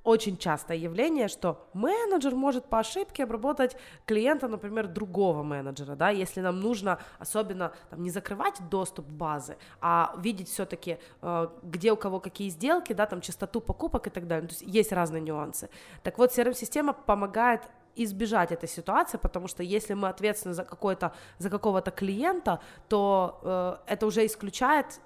очень 0.03 0.37
частое 0.37 0.77
явление, 0.77 1.27
что 1.27 1.67
менеджер 1.73 2.35
может 2.35 2.65
по 2.65 2.79
ошибке 2.79 3.23
обработать 3.23 3.75
клиента, 4.05 4.47
например, 4.47 4.87
другого 4.87 5.43
менеджера, 5.43 5.95
да, 5.95 6.09
если 6.09 6.41
нам 6.41 6.59
нужно 6.59 6.99
особенно 7.19 7.73
там, 7.89 8.01
не 8.01 8.09
закрывать 8.09 8.55
доступ 8.69 9.05
базы, 9.05 9.57
а 9.81 10.15
видеть 10.17 10.49
все-таки, 10.49 10.97
э, 11.21 11.47
где 11.63 11.91
у 11.91 11.97
кого 11.97 12.19
какие 12.19 12.49
сделки, 12.49 12.93
да, 12.93 13.05
там 13.05 13.21
частоту 13.21 13.61
покупок 13.61 14.07
и 14.07 14.09
так 14.09 14.27
далее, 14.27 14.47
то 14.47 14.53
есть 14.53 14.63
есть 14.65 14.91
разные 14.91 15.21
нюансы. 15.21 15.69
Так 16.03 16.17
вот, 16.17 16.31
CRM-система 16.31 16.93
помогает 16.93 17.61
избежать 17.95 18.51
этой 18.51 18.69
ситуации, 18.69 19.17
потому 19.17 19.47
что 19.47 19.63
если 19.63 19.93
мы 19.93 20.07
ответственны 20.07 20.53
за 20.53 20.63
какой-то, 20.63 21.13
за 21.37 21.49
какого-то 21.49 21.91
клиента, 21.91 22.59
то 22.87 23.39
э, 23.43 23.93
это 23.93 24.05
уже 24.05 24.25
исключает 24.25 25.01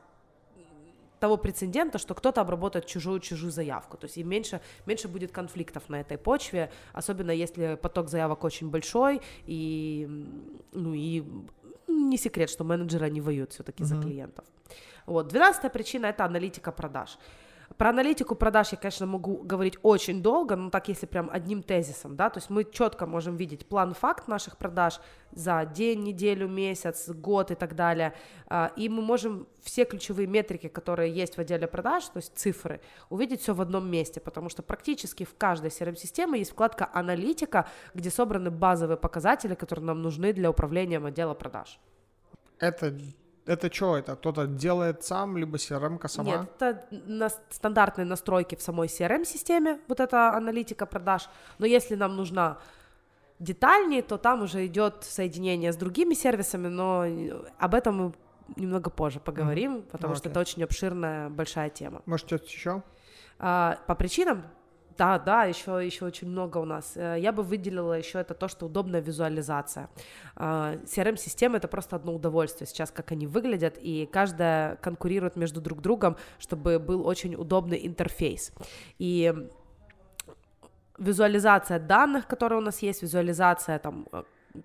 того 1.24 1.38
прецедента, 1.38 2.00
что 2.00 2.16
кто-то 2.16 2.42
обработает 2.42 2.86
чужую 2.86 3.22
чужую 3.22 3.50
заявку, 3.50 3.96
то 3.98 4.08
есть 4.08 4.18
и 4.18 4.24
меньше 4.26 4.60
меньше 4.86 5.08
будет 5.08 5.32
конфликтов 5.32 5.88
на 5.88 6.02
этой 6.02 6.18
почве, 6.18 6.70
особенно 6.92 7.32
если 7.32 7.76
поток 7.76 8.10
заявок 8.10 8.44
очень 8.44 8.70
большой 8.70 9.22
и 9.46 10.06
ну 10.74 10.94
и 10.94 11.24
не 11.88 12.18
секрет, 12.18 12.50
что 12.50 12.66
менеджеры 12.66 13.10
не 13.10 13.22
воюют 13.22 13.54
все-таки 13.54 13.84
mm-hmm. 13.84 14.02
за 14.02 14.02
клиентов. 14.02 14.46
Вот 15.06 15.28
двенадцатая 15.30 15.72
причина 15.72 16.08
это 16.08 16.26
аналитика 16.26 16.74
продаж. 16.74 17.18
Про 17.78 17.90
аналитику 17.90 18.36
продаж 18.36 18.72
я, 18.72 18.78
конечно, 18.78 19.06
могу 19.06 19.38
говорить 19.38 19.78
очень 19.82 20.22
долго, 20.22 20.56
но 20.56 20.70
так 20.70 20.88
если 20.88 21.06
прям 21.06 21.30
одним 21.32 21.64
тезисом, 21.64 22.16
да, 22.16 22.30
то 22.30 22.40
есть 22.40 22.50
мы 22.50 22.64
четко 22.64 23.06
можем 23.06 23.36
видеть 23.36 23.66
план-факт 23.66 24.28
наших 24.28 24.58
продаж 24.58 25.00
за 25.32 25.66
день, 25.66 26.04
неделю, 26.04 26.48
месяц, 26.48 27.10
год 27.10 27.52
и 27.52 27.56
так 27.56 27.76
далее, 27.76 28.14
а, 28.48 28.72
и 28.76 28.90
мы 28.90 29.02
можем 29.02 29.48
все 29.62 29.86
ключевые 29.86 30.28
метрики, 30.28 30.68
которые 30.68 31.12
есть 31.12 31.36
в 31.36 31.40
отделе 31.40 31.68
продаж, 31.68 32.06
то 32.06 32.18
есть 32.18 32.38
цифры, 32.38 32.82
увидеть 33.10 33.42
все 33.42 33.54
в 33.54 33.62
одном 33.62 33.90
месте, 33.90 34.20
потому 34.20 34.50
что 34.50 34.62
практически 34.62 35.24
в 35.24 35.36
каждой 35.36 35.70
CRM-системе 35.70 36.40
есть 36.40 36.52
вкладка 36.52 36.90
«Аналитика», 36.94 37.68
где 37.94 38.10
собраны 38.10 38.52
базовые 38.52 38.98
показатели, 38.98 39.56
которые 39.56 39.86
нам 39.86 40.02
нужны 40.02 40.34
для 40.34 40.50
управления 40.50 41.00
отдела 41.00 41.34
продаж. 41.34 41.80
Это 42.60 42.94
это 43.46 43.74
что 43.74 43.98
это? 43.98 44.16
Кто-то 44.16 44.48
делает 44.48 45.04
сам, 45.04 45.38
либо 45.38 45.58
CRM-ка 45.58 46.08
сама? 46.08 46.32
Нет, 46.32 46.50
это 46.60 46.86
на 46.92 47.30
стандартные 47.50 48.06
настройки 48.06 48.56
в 48.56 48.62
самой 48.62 48.88
CRM-системе, 48.88 49.80
вот 49.88 50.00
эта 50.00 50.34
аналитика 50.36 50.86
продаж. 50.86 51.30
Но 51.60 51.66
если 51.66 51.96
нам 51.96 52.16
нужна 52.16 52.58
детальнее, 53.40 54.02
то 54.02 54.18
там 54.18 54.44
уже 54.44 54.66
идет 54.66 55.04
соединение 55.04 55.74
с 55.74 55.76
другими 55.76 56.14
сервисами, 56.14 56.68
но 56.68 57.06
об 57.58 57.76
этом 57.76 57.98
мы 57.98 58.14
немного 58.56 58.90
позже 58.90 59.20
поговорим, 59.20 59.78
mm-hmm. 59.78 59.90
потому 59.92 60.14
okay. 60.14 60.18
что 60.18 60.30
это 60.30 60.40
очень 60.40 60.64
обширная, 60.64 61.30
большая 61.30 61.70
тема. 61.70 62.02
Может, 62.06 62.28
что-то 62.28 62.46
еще? 62.46 62.84
А, 63.40 63.78
по 63.88 63.96
причинам 63.96 64.44
да, 64.98 65.20
да, 65.20 65.44
еще, 65.46 65.86
еще 65.86 66.06
очень 66.06 66.28
много 66.28 66.58
у 66.58 66.66
нас. 66.66 66.94
Э, 66.96 67.18
я 67.20 67.32
бы 67.32 67.44
выделила 67.44 67.94
еще 67.94 68.20
это 68.20 68.34
то, 68.34 68.48
что 68.48 68.66
удобная 68.66 69.02
визуализация. 69.02 69.90
CRM-системы— 70.36 71.58
это 71.58 71.68
просто 71.68 71.96
одно 71.96 72.14
удовольствие 72.14 72.68
сейчас, 72.68 72.92
как 72.92 73.12
они 73.12 73.28
выглядят, 73.28 73.78
и 73.80 74.10
каждая 74.12 74.76
конкурирует 74.78 75.36
между 75.36 75.62
друг 75.62 75.82
другом, 75.82 76.18
чтобы 76.40 76.80
был 76.80 77.06
очень 77.06 77.36
удобный 77.36 77.86
интерфейс. 77.86 78.52
И 78.98 79.34
визуализация 80.98 81.80
данных, 81.80 82.28
которые 82.28 82.60
у 82.60 82.64
нас 82.64 82.82
есть, 82.82 83.02
визуализация 83.02 83.80
там 83.80 84.08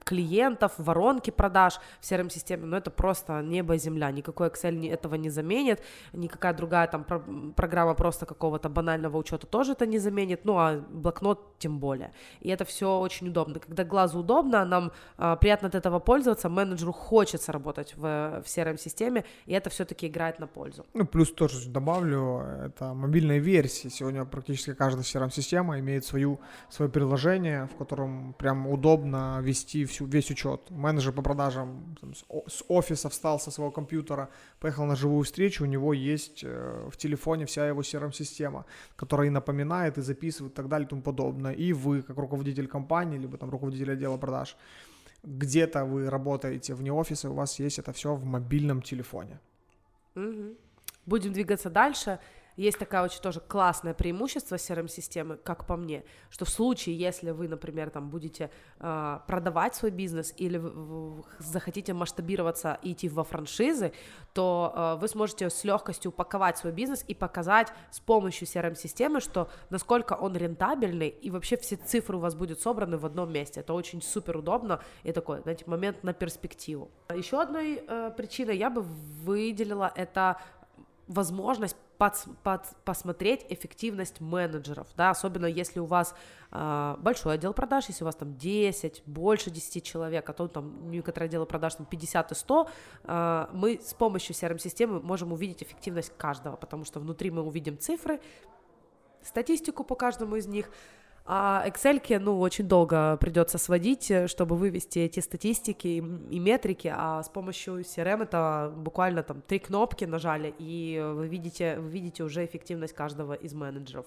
клиентов, 0.04 0.72
воронки 0.78 1.30
продаж 1.30 1.80
в 2.00 2.04
CRM-системе, 2.04 2.66
но 2.66 2.76
это 2.76 2.90
просто 2.90 3.40
небо 3.42 3.74
и 3.74 3.78
земля, 3.78 4.10
никакой 4.10 4.48
Excel 4.48 4.90
этого 4.90 5.14
не 5.16 5.30
заменит, 5.30 5.82
никакая 6.12 6.54
другая 6.54 6.86
там 6.86 7.04
про- 7.04 7.22
программа 7.56 7.94
просто 7.94 8.26
какого-то 8.26 8.68
банального 8.68 9.16
учета 9.16 9.46
тоже 9.46 9.72
это 9.72 9.86
не 9.86 9.98
заменит, 9.98 10.44
ну 10.44 10.58
а 10.58 10.78
блокнот 10.90 11.58
тем 11.58 11.78
более. 11.78 12.12
И 12.40 12.48
это 12.48 12.64
все 12.64 12.98
очень 12.98 13.28
удобно. 13.28 13.58
Когда 13.58 13.84
глазу 13.84 14.20
удобно, 14.20 14.64
нам 14.64 14.92
а, 15.16 15.36
приятно 15.36 15.68
от 15.68 15.74
этого 15.74 15.98
пользоваться, 15.98 16.48
менеджеру 16.48 16.92
хочется 16.92 17.52
работать 17.52 17.94
в, 17.96 18.00
в 18.00 18.46
CRM-системе, 18.46 19.24
и 19.46 19.52
это 19.52 19.70
все-таки 19.70 20.06
играет 20.06 20.38
на 20.38 20.46
пользу. 20.46 20.84
Ну, 20.94 21.06
плюс 21.06 21.32
тоже 21.32 21.68
добавлю, 21.68 22.42
это 22.66 22.94
мобильная 22.94 23.38
версия. 23.38 23.90
Сегодня 23.90 24.24
практически 24.24 24.74
каждая 24.74 25.04
CRM-система 25.04 25.78
имеет 25.80 26.04
свою, 26.04 26.40
свое 26.68 26.90
приложение, 26.90 27.66
в 27.66 27.76
котором 27.76 28.34
прям 28.34 28.66
удобно 28.66 29.40
вести 29.40 29.77
вести 29.78 29.84
всю, 29.84 30.06
весь 30.06 30.30
учет. 30.30 30.70
Менеджер 30.70 31.12
по 31.12 31.22
продажам 31.22 31.96
там, 32.00 32.14
с 32.46 32.64
офиса 32.68 33.08
встал 33.08 33.38
со 33.38 33.50
своего 33.50 33.70
компьютера, 33.70 34.28
поехал 34.60 34.86
на 34.86 34.96
живую 34.96 35.22
встречу, 35.22 35.64
у 35.64 35.66
него 35.66 35.92
есть 35.92 36.44
э, 36.44 36.88
в 36.90 36.96
телефоне 36.96 37.44
вся 37.44 37.68
его 37.68 37.82
CRM-система, 37.82 38.64
которая 38.96 39.26
и 39.26 39.30
напоминает, 39.30 39.98
и 39.98 40.02
записывает, 40.02 40.52
и 40.52 40.56
так 40.56 40.68
далее, 40.68 40.86
и 40.86 40.88
тому 40.88 41.02
подобное. 41.02 41.52
И 41.52 41.72
вы, 41.72 42.02
как 42.02 42.18
руководитель 42.18 42.66
компании, 42.66 43.18
либо 43.18 43.36
там 43.36 43.50
руководитель 43.50 43.92
отдела 43.92 44.18
продаж, 44.18 44.56
где-то 45.24 45.84
вы 45.84 46.10
работаете 46.10 46.74
вне 46.74 46.92
офиса, 46.92 47.30
у 47.30 47.34
вас 47.34 47.60
есть 47.60 47.78
это 47.78 47.92
все 47.92 48.14
в 48.14 48.24
мобильном 48.24 48.82
телефоне. 48.82 49.38
Будем 51.06 51.32
двигаться 51.32 51.70
дальше. 51.70 52.18
Есть 52.58 52.80
такое 52.80 53.02
очень 53.02 53.22
тоже 53.22 53.38
классное 53.38 53.94
преимущество 53.94 54.56
CRM-системы, 54.56 55.36
как 55.36 55.64
по 55.64 55.76
мне, 55.76 56.02
что 56.28 56.44
в 56.44 56.48
случае, 56.48 56.98
если 56.98 57.30
вы, 57.30 57.46
например, 57.46 57.88
там 57.90 58.10
будете 58.10 58.50
э, 58.80 59.18
продавать 59.28 59.76
свой 59.76 59.92
бизнес 59.92 60.34
или 60.36 60.60
захотите 61.38 61.92
масштабироваться 61.92 62.76
и 62.82 62.92
идти 62.94 63.08
во 63.08 63.22
франшизы, 63.22 63.92
то 64.32 64.72
э, 64.74 65.00
вы 65.00 65.06
сможете 65.06 65.50
с 65.50 65.62
легкостью 65.62 66.10
упаковать 66.10 66.58
свой 66.58 66.72
бизнес 66.72 67.04
и 67.06 67.14
показать 67.14 67.68
с 67.92 68.00
помощью 68.00 68.48
CRM-системы, 68.48 69.20
что 69.20 69.48
насколько 69.70 70.14
он 70.14 70.36
рентабельный 70.36 71.10
и 71.10 71.30
вообще 71.30 71.56
все 71.58 71.76
цифры 71.76 72.16
у 72.16 72.20
вас 72.20 72.34
будут 72.34 72.60
собраны 72.60 72.98
в 72.98 73.06
одном 73.06 73.32
месте. 73.32 73.60
Это 73.60 73.72
очень 73.72 74.02
супер 74.02 74.36
удобно 74.36 74.80
и 75.04 75.12
такой, 75.12 75.42
знаете, 75.42 75.62
момент 75.68 76.02
на 76.02 76.12
перспективу. 76.12 76.90
Еще 77.14 77.40
одной 77.40 77.84
э, 77.86 78.10
причиной 78.16 78.56
я 78.56 78.68
бы 78.68 78.82
выделила 78.82 79.92
это 79.94 80.40
возможность 81.08 81.76
под, 81.96 82.14
под, 82.42 82.62
посмотреть 82.84 83.44
эффективность 83.48 84.20
менеджеров, 84.20 84.86
да, 84.96 85.10
особенно 85.10 85.46
если 85.46 85.80
у 85.80 85.86
вас 85.86 86.14
э, 86.52 86.96
большой 87.00 87.34
отдел 87.34 87.52
продаж, 87.52 87.86
если 87.88 88.04
у 88.04 88.06
вас 88.06 88.14
там 88.14 88.36
10, 88.36 89.02
больше 89.06 89.50
10 89.50 89.84
человек, 89.84 90.28
а 90.28 90.32
то 90.32 90.46
там 90.46 90.90
некоторые 90.90 91.26
отделы 91.26 91.46
продаж 91.46 91.74
там 91.74 91.86
50 91.86 92.32
и 92.32 92.34
100, 92.34 92.62
э, 92.62 92.68
а, 93.04 93.50
мы 93.52 93.80
с 93.82 93.94
помощью 93.94 94.34
CRM-системы 94.34 95.00
можем 95.00 95.32
увидеть 95.32 95.62
эффективность 95.62 96.12
каждого, 96.16 96.56
потому 96.56 96.84
что 96.84 97.00
внутри 97.00 97.30
мы 97.30 97.42
увидим 97.42 97.78
цифры, 97.78 98.20
статистику 99.22 99.82
по 99.82 99.96
каждому 99.96 100.36
из 100.36 100.46
них, 100.46 100.70
А 101.30 101.62
Excel, 101.66 102.18
ну, 102.20 102.40
очень 102.40 102.66
долго 102.66 103.18
придется 103.18 103.58
сводить, 103.58 104.10
чтобы 104.28 104.56
вывести 104.56 105.00
эти 105.00 105.20
статистики 105.20 105.88
и 105.88 106.38
метрики, 106.38 106.90
а 106.90 107.22
с 107.22 107.28
помощью 107.28 107.80
CRM 107.80 108.22
это 108.22 108.72
буквально 108.74 109.22
там 109.22 109.42
три 109.42 109.58
кнопки 109.58 110.06
нажали, 110.06 110.54
и 110.58 110.98
вы 110.98 111.28
видите, 111.28 111.78
вы 111.80 111.90
видите 111.90 112.22
уже 112.22 112.46
эффективность 112.46 112.94
каждого 112.94 113.34
из 113.34 113.52
менеджеров. 113.52 114.06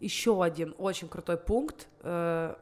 Еще 0.00 0.42
один 0.42 0.74
очень 0.76 1.08
крутой 1.08 1.36
пункт 1.36 1.86
э, 2.00 2.56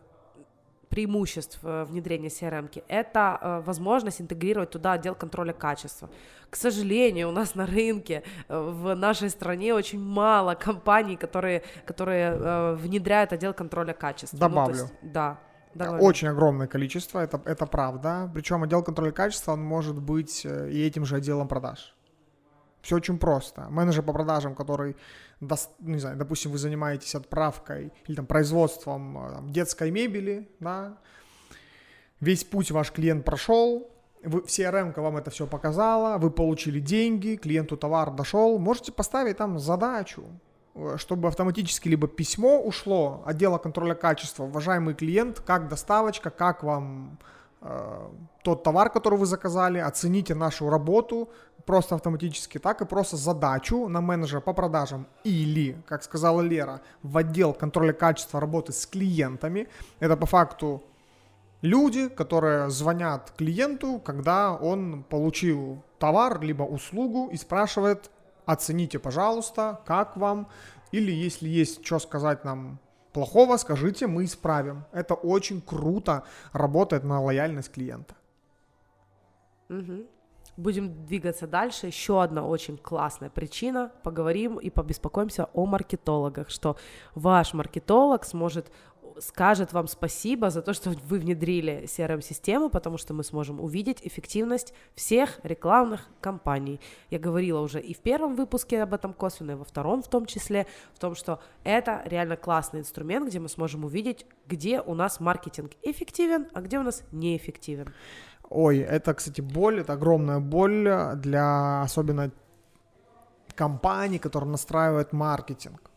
преимуществ 0.88 1.58
э, 1.62 1.84
внедрения 1.84 2.28
CRM 2.28 2.68
это 2.88 3.38
э, 3.40 3.60
возможность 3.66 4.20
интегрировать 4.20 4.70
туда 4.70 4.92
отдел 4.92 5.14
контроля 5.14 5.52
качества. 5.52 6.08
К 6.50 6.56
сожалению, 6.56 7.28
у 7.28 7.32
нас 7.32 7.54
на 7.54 7.66
рынке 7.66 8.22
в 8.48 8.94
нашей 8.94 9.30
стране 9.30 9.74
очень 9.74 10.00
мало 10.00 10.54
компаний, 10.54 11.16
которые, 11.16 11.62
которые 11.84 12.74
внедряют 12.76 13.32
отдел 13.32 13.52
контроля 13.52 13.92
качества. 13.92 14.38
Добавлю. 14.38 14.74
Ну, 14.74 14.82
есть, 14.82 14.94
да. 15.02 15.38
Давай. 15.74 16.00
Очень 16.00 16.28
огромное 16.28 16.66
количество, 16.66 17.20
это, 17.20 17.40
это 17.44 17.66
правда. 17.66 18.30
Причем 18.32 18.62
отдел 18.62 18.82
контроля 18.82 19.12
качества, 19.12 19.52
он 19.52 19.62
может 19.62 20.00
быть 20.00 20.44
и 20.46 20.86
этим 20.86 21.04
же 21.04 21.16
отделом 21.16 21.48
продаж. 21.48 21.94
Все 22.88 22.96
очень 22.96 23.18
просто. 23.18 23.66
Менеджер 23.68 24.02
по 24.02 24.14
продажам, 24.14 24.54
который, 24.54 24.96
ну, 25.40 25.56
не 25.80 25.98
знаю, 25.98 26.16
допустим, 26.16 26.52
вы 26.52 26.56
занимаетесь 26.56 27.14
отправкой 27.14 27.92
или 28.06 28.16
там 28.16 28.24
производством 28.24 29.18
э, 29.18 29.34
там, 29.34 29.52
детской 29.52 29.90
мебели, 29.90 30.48
да, 30.58 30.96
весь 32.18 32.44
путь 32.44 32.70
ваш 32.70 32.90
клиент 32.90 33.26
прошел, 33.26 33.90
вы, 34.24 34.40
CRM 34.40 34.98
вам 34.98 35.18
это 35.18 35.30
все 35.30 35.46
показала, 35.46 36.16
вы 36.16 36.30
получили 36.30 36.80
деньги, 36.80 37.36
клиенту 37.36 37.76
товар 37.76 38.10
дошел, 38.10 38.58
можете 38.58 38.90
поставить 38.90 39.36
там 39.36 39.58
задачу, 39.58 40.24
э, 40.74 40.94
чтобы 40.96 41.28
автоматически 41.28 41.90
либо 41.90 42.08
письмо 42.08 42.62
ушло 42.62 43.22
отдела 43.26 43.58
контроля 43.58 43.94
качества, 43.94 44.44
уважаемый 44.44 44.94
клиент, 44.94 45.40
как 45.40 45.68
доставочка, 45.68 46.30
как 46.30 46.62
вам 46.62 47.18
э, 47.60 48.08
тот 48.42 48.62
товар, 48.62 48.88
который 48.88 49.18
вы 49.18 49.26
заказали, 49.26 49.76
оцените 49.76 50.34
нашу 50.34 50.70
работу, 50.70 51.28
просто 51.68 51.96
автоматически, 51.96 52.56
так 52.58 52.80
и 52.80 52.86
просто 52.86 53.18
задачу 53.18 53.88
на 53.88 54.00
менеджера 54.00 54.40
по 54.40 54.54
продажам 54.54 55.06
или, 55.22 55.76
как 55.86 56.02
сказала 56.02 56.40
Лера, 56.40 56.80
в 57.02 57.14
отдел 57.18 57.52
контроля 57.52 57.92
качества 57.92 58.40
работы 58.40 58.72
с 58.72 58.86
клиентами. 58.86 59.68
Это 60.00 60.16
по 60.16 60.24
факту 60.24 60.82
люди, 61.60 62.08
которые 62.08 62.70
звонят 62.70 63.32
клиенту, 63.36 64.00
когда 64.02 64.54
он 64.54 65.02
получил 65.02 65.84
товар 65.98 66.40
либо 66.40 66.62
услугу 66.62 67.28
и 67.30 67.36
спрашивает, 67.36 68.10
оцените, 68.46 68.98
пожалуйста, 68.98 69.82
как 69.84 70.16
вам, 70.16 70.48
или 70.90 71.12
если 71.12 71.50
есть 71.50 71.84
что 71.84 71.98
сказать 71.98 72.44
нам 72.44 72.78
плохого, 73.12 73.58
скажите, 73.58 74.06
мы 74.06 74.24
исправим. 74.24 74.84
Это 74.92 75.12
очень 75.12 75.60
круто 75.60 76.22
работает 76.54 77.04
на 77.04 77.20
лояльность 77.20 77.72
клиента. 77.72 78.14
Угу 79.68 80.06
будем 80.56 81.04
двигаться 81.04 81.46
дальше. 81.46 81.86
Еще 81.86 82.22
одна 82.22 82.46
очень 82.46 82.76
классная 82.76 83.30
причина. 83.30 83.92
Поговорим 84.02 84.58
и 84.58 84.70
побеспокоимся 84.70 85.48
о 85.52 85.66
маркетологах, 85.66 86.50
что 86.50 86.76
ваш 87.14 87.54
маркетолог 87.54 88.24
сможет 88.24 88.70
скажет 89.20 89.72
вам 89.72 89.88
спасибо 89.88 90.50
за 90.50 90.62
то, 90.62 90.72
что 90.72 90.90
вы 90.90 91.18
внедрили 91.18 91.84
CRM-систему, 91.84 92.70
потому 92.70 92.98
что 92.98 93.14
мы 93.14 93.24
сможем 93.24 93.60
увидеть 93.60 94.00
эффективность 94.02 94.72
всех 94.94 95.40
рекламных 95.42 96.08
кампаний. 96.20 96.80
Я 97.10 97.18
говорила 97.18 97.60
уже 97.60 97.80
и 97.80 97.94
в 97.94 97.98
первом 97.98 98.34
выпуске 98.34 98.82
об 98.82 98.94
этом 98.94 99.12
косвенно, 99.12 99.52
и 99.52 99.54
во 99.54 99.64
втором 99.64 100.02
в 100.02 100.08
том 100.08 100.26
числе, 100.26 100.66
в 100.94 100.98
том, 100.98 101.14
что 101.14 101.40
это 101.64 102.02
реально 102.04 102.36
классный 102.36 102.80
инструмент, 102.80 103.28
где 103.28 103.40
мы 103.40 103.48
сможем 103.48 103.84
увидеть, 103.84 104.26
где 104.46 104.80
у 104.80 104.94
нас 104.94 105.20
маркетинг 105.20 105.72
эффективен, 105.82 106.48
а 106.52 106.60
где 106.60 106.78
у 106.78 106.82
нас 106.82 107.02
неэффективен. 107.12 107.92
Ой, 108.50 108.78
это, 108.78 109.14
кстати, 109.14 109.40
боль, 109.40 109.80
это 109.80 109.92
огромная 109.92 110.40
боль 110.40 110.88
для 111.16 111.82
особенно 111.82 112.30
компаний, 113.54 114.18
которые 114.18 114.50
настраивают 114.50 115.12
маркетинг. 115.12 115.90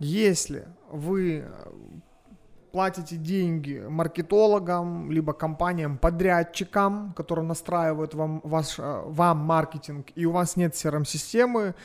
Если 0.00 0.66
вы 0.90 1.44
платите 2.72 3.16
деньги 3.16 3.84
маркетологам, 3.88 5.12
либо 5.12 5.32
компаниям-подрядчикам, 5.32 7.12
которые 7.14 7.44
настраивают 7.44 8.14
вам, 8.14 8.40
ваш, 8.42 8.78
вам 8.78 9.38
маркетинг, 9.38 10.08
и 10.16 10.26
у 10.26 10.32
вас 10.32 10.56
нет 10.56 10.74
CRM-системы, 10.74 11.76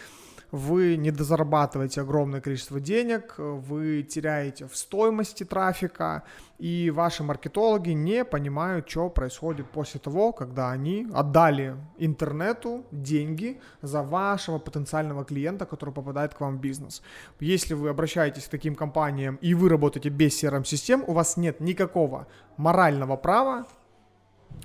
вы 0.51 0.97
не 0.97 1.11
дозарабатываете 1.11 2.01
огромное 2.01 2.41
количество 2.41 2.79
денег, 2.79 3.35
вы 3.37 4.03
теряете 4.03 4.67
в 4.67 4.75
стоимости 4.75 5.43
трафика, 5.43 6.23
и 6.57 6.91
ваши 6.91 7.23
маркетологи 7.23 7.91
не 7.91 8.25
понимают, 8.25 8.89
что 8.89 9.09
происходит 9.09 9.69
после 9.69 9.99
того, 9.99 10.33
когда 10.33 10.71
они 10.71 11.07
отдали 11.13 11.75
интернету 11.97 12.85
деньги 12.91 13.61
за 13.81 14.01
вашего 14.01 14.59
потенциального 14.59 15.23
клиента, 15.23 15.65
который 15.65 15.93
попадает 15.93 16.33
к 16.33 16.41
вам 16.41 16.57
в 16.57 16.61
бизнес. 16.61 17.01
Если 17.39 17.73
вы 17.73 17.89
обращаетесь 17.89 18.45
к 18.45 18.49
таким 18.49 18.75
компаниям 18.75 19.35
и 19.35 19.53
вы 19.53 19.69
работаете 19.69 20.09
без 20.09 20.43
CRM-систем, 20.43 21.03
у 21.07 21.13
вас 21.13 21.37
нет 21.37 21.59
никакого 21.59 22.27
морального 22.57 23.15
права 23.15 23.67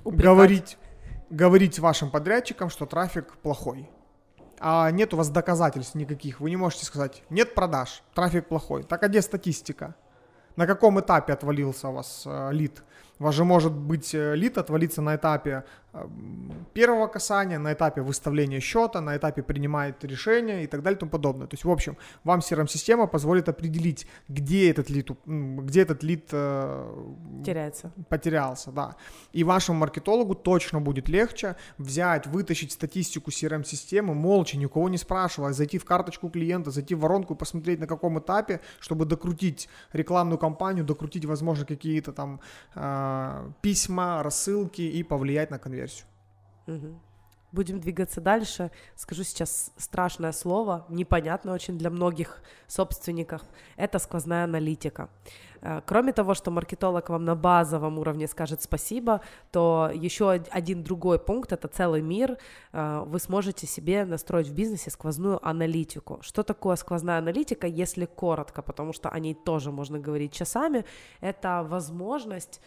говорить, 0.03 0.77
говорить 1.29 1.79
вашим 1.79 2.09
подрядчикам, 2.09 2.69
что 2.69 2.85
трафик 2.85 3.37
плохой 3.37 3.89
а 4.59 4.91
нет 4.91 5.13
у 5.13 5.17
вас 5.17 5.29
доказательств 5.29 5.95
никаких, 5.95 6.39
вы 6.39 6.49
не 6.49 6.57
можете 6.57 6.85
сказать, 6.85 7.23
нет 7.29 7.55
продаж, 7.55 8.03
трафик 8.13 8.47
плохой. 8.47 8.83
Так 8.83 9.03
а 9.03 9.07
где 9.07 9.21
статистика? 9.21 9.95
На 10.55 10.67
каком 10.67 10.99
этапе 10.99 11.33
отвалился 11.33 11.89
у 11.89 11.93
вас 11.93 12.23
э, 12.25 12.49
лид? 12.51 12.83
У 13.19 13.23
вас 13.23 13.35
же 13.35 13.43
может 13.43 13.73
быть 13.73 14.13
э, 14.13 14.35
лид 14.35 14.57
отвалиться 14.57 15.01
на 15.01 15.15
этапе 15.15 15.63
первого 16.73 17.07
касания, 17.07 17.59
на 17.59 17.73
этапе 17.73 18.01
выставления 18.01 18.59
счета, 18.59 19.01
на 19.01 19.15
этапе 19.15 19.41
принимает 19.41 20.03
решение 20.03 20.63
и 20.63 20.67
так 20.67 20.81
далее 20.81 20.97
и 20.97 20.99
тому 20.99 21.11
подобное. 21.11 21.47
То 21.47 21.53
есть, 21.53 21.63
в 21.63 21.71
общем, 21.71 21.97
вам 22.23 22.39
CRM-система 22.39 23.07
позволит 23.07 23.49
определить, 23.49 24.07
где 24.27 24.71
этот 24.71 24.89
лид, 24.89 25.09
где 25.25 25.81
этот 25.81 26.03
лид 26.03 26.29
э, 26.31 27.03
теряется. 27.45 27.91
потерялся, 28.09 28.71
да. 28.71 28.95
И 29.31 29.43
вашему 29.43 29.79
маркетологу 29.79 30.35
точно 30.35 30.81
будет 30.81 31.09
легче 31.09 31.55
взять, 31.77 32.27
вытащить 32.27 32.71
статистику 32.71 33.31
CRM-системы, 33.31 34.13
молча, 34.13 34.57
ни 34.57 34.65
у 34.65 34.69
кого 34.69 34.89
не 34.89 34.97
спрашивая, 34.97 35.53
зайти 35.53 35.77
в 35.77 35.85
карточку 35.85 36.29
клиента, 36.29 36.71
зайти 36.71 36.95
в 36.95 36.99
воронку 36.99 37.35
и 37.35 37.37
посмотреть, 37.37 37.79
на 37.79 37.87
каком 37.87 38.19
этапе, 38.19 38.59
чтобы 38.79 39.05
докрутить 39.05 39.69
рекламную 39.93 40.37
кампанию, 40.37 40.83
докрутить, 40.83 41.25
возможно, 41.25 41.65
какие-то 41.65 42.11
там 42.11 42.39
э, 42.75 43.04
письма, 43.61 44.23
рассылки 44.23 44.81
и 44.81 45.03
повлиять 45.03 45.51
на 45.51 45.59
конверсию 45.59 45.85
версию. 45.85 46.07
Угу. 46.67 46.99
Будем 47.51 47.79
двигаться 47.79 48.19
дальше. 48.19 48.71
Скажу 48.95 49.23
сейчас 49.23 49.71
страшное 49.77 50.33
слово, 50.33 50.85
непонятно 50.89 51.53
очень 51.53 51.77
для 51.77 51.89
многих 51.89 52.43
собственников. 52.67 53.41
Это 53.77 53.99
сквозная 53.99 54.43
аналитика. 54.43 55.09
Э, 55.61 55.81
кроме 55.85 56.13
того, 56.13 56.33
что 56.33 56.51
маркетолог 56.51 57.09
вам 57.09 57.25
на 57.25 57.35
базовом 57.35 57.99
уровне 57.99 58.27
скажет 58.27 58.61
спасибо, 58.61 59.21
то 59.51 59.91
еще 59.93 60.31
один 60.31 60.83
другой 60.83 61.19
пункт, 61.19 61.51
это 61.51 61.67
целый 61.67 62.01
мир, 62.01 62.37
э, 62.73 63.03
вы 63.05 63.19
сможете 63.19 63.67
себе 63.67 64.05
настроить 64.05 64.47
в 64.47 64.53
бизнесе 64.53 64.89
сквозную 64.89 65.45
аналитику. 65.45 66.19
Что 66.21 66.43
такое 66.43 66.75
сквозная 66.75 67.17
аналитика, 67.17 67.67
если 67.67 68.05
коротко, 68.05 68.61
потому 68.61 68.93
что 68.93 69.09
о 69.09 69.19
ней 69.19 69.33
тоже 69.33 69.71
можно 69.71 69.99
говорить 69.99 70.33
часами, 70.33 70.85
это 71.21 71.65
возможность 71.67 72.61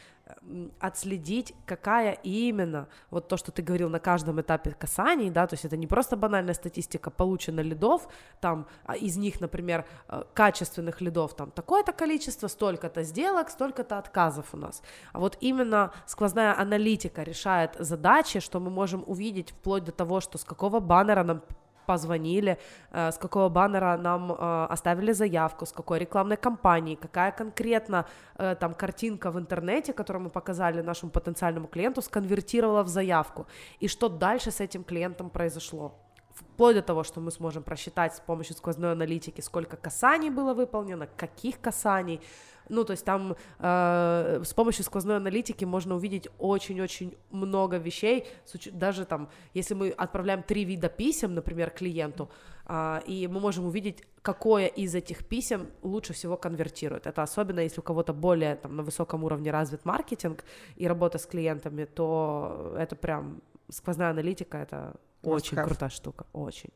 отследить, 0.79 1.55
какая 1.67 2.13
именно, 2.23 2.89
вот 3.11 3.29
то, 3.29 3.37
что 3.37 3.53
ты 3.53 3.63
говорил 3.63 3.89
на 3.89 3.99
каждом 3.99 4.41
этапе 4.41 4.71
касаний, 4.71 5.31
да, 5.31 5.47
то 5.47 5.55
есть 5.55 5.65
это 5.65 5.77
не 5.77 5.87
просто 5.87 6.17
банальная 6.17 6.55
статистика, 6.55 7.11
получено 7.11 7.61
лидов, 7.61 8.09
там, 8.41 8.67
а 8.85 8.97
из 8.97 9.17
них, 9.17 9.41
например, 9.41 9.85
э, 10.09 10.23
качественных 10.35 11.01
лидов, 11.01 11.35
там, 11.35 11.51
такое-то 11.51 11.93
количество, 11.93 12.49
столько-то 12.79 13.03
сделок, 13.03 13.51
столько-то 13.51 13.99
отказов 13.99 14.55
у 14.55 14.57
нас. 14.57 14.83
А 15.13 15.19
вот 15.19 15.37
именно 15.41 15.91
сквозная 16.07 16.61
аналитика 16.61 17.25
решает 17.25 17.71
задачи, 17.81 18.41
что 18.41 18.61
мы 18.61 18.71
можем 18.71 19.03
увидеть 19.07 19.51
вплоть 19.51 19.85
до 19.85 19.93
того, 19.93 20.21
что 20.21 20.39
с 20.39 20.45
какого 20.45 20.81
баннера 20.81 21.25
нам 21.25 21.41
позвонили, 21.87 22.57
э, 22.93 23.11
с 23.11 23.19
какого 23.19 23.49
баннера 23.49 23.97
нам 23.97 24.33
э, 24.33 24.67
оставили 24.73 25.13
заявку, 25.13 25.65
с 25.65 25.73
какой 25.73 25.99
рекламной 25.99 26.37
кампании, 26.37 26.97
какая 26.97 27.33
конкретно 27.33 28.05
э, 28.39 28.55
там 28.55 28.75
картинка 28.75 29.31
в 29.31 29.37
интернете, 29.39 29.93
которую 29.93 30.23
мы 30.25 30.31
показали 30.31 30.83
нашему 30.83 31.11
потенциальному 31.11 31.67
клиенту, 31.67 32.03
сконвертировала 32.03 32.83
в 32.83 32.89
заявку, 32.89 33.47
и 33.81 33.89
что 33.89 34.09
дальше 34.09 34.51
с 34.51 34.61
этим 34.61 34.85
клиентом 34.85 35.31
произошло 35.31 35.93
вплоть 36.39 36.77
до 36.77 36.83
того, 36.83 37.05
что 37.05 37.21
мы 37.21 37.31
сможем 37.31 37.63
просчитать 37.63 38.15
с 38.15 38.21
помощью 38.21 38.57
сквозной 38.57 38.93
аналитики, 38.93 39.41
сколько 39.41 39.77
касаний 39.77 40.31
было 40.31 40.55
выполнено, 40.55 41.07
каких 41.17 41.61
касаний, 41.61 42.21
ну, 42.69 42.85
то 42.85 42.93
есть 42.93 43.05
там 43.05 43.37
э, 43.59 44.43
с 44.45 44.55
помощью 44.55 44.85
сквозной 44.85 45.17
аналитики 45.17 45.65
можно 45.65 45.95
увидеть 45.95 46.29
очень-очень 46.39 47.17
много 47.31 47.77
вещей, 47.77 48.27
даже 48.73 49.05
там, 49.05 49.29
если 49.55 49.75
мы 49.75 49.91
отправляем 49.91 50.43
три 50.43 50.65
вида 50.65 50.89
писем, 50.89 51.35
например, 51.35 51.71
клиенту, 51.71 52.31
э, 52.67 53.01
и 53.07 53.27
мы 53.29 53.41
можем 53.41 53.67
увидеть, 53.67 54.05
какое 54.23 54.67
из 54.67 54.95
этих 54.95 55.27
писем 55.27 55.69
лучше 55.83 56.13
всего 56.13 56.37
конвертирует. 56.37 57.07
Это 57.07 57.23
особенно, 57.23 57.61
если 57.61 57.81
у 57.81 57.85
кого-то 57.85 58.13
более 58.13 58.57
там, 58.57 58.77
на 58.77 58.83
высоком 58.83 59.25
уровне 59.25 59.51
развит 59.51 59.85
маркетинг 59.85 60.45
и 60.77 60.87
работа 60.87 61.19
с 61.19 61.27
клиентами, 61.27 61.85
то 61.85 62.75
это 62.79 62.97
прям 62.97 63.43
сквозная 63.71 64.11
аналитика, 64.11 64.59
это 64.59 64.97
очень 65.23 65.57
крутая 65.57 65.91
штука, 65.91 66.27
очень. 66.33 66.71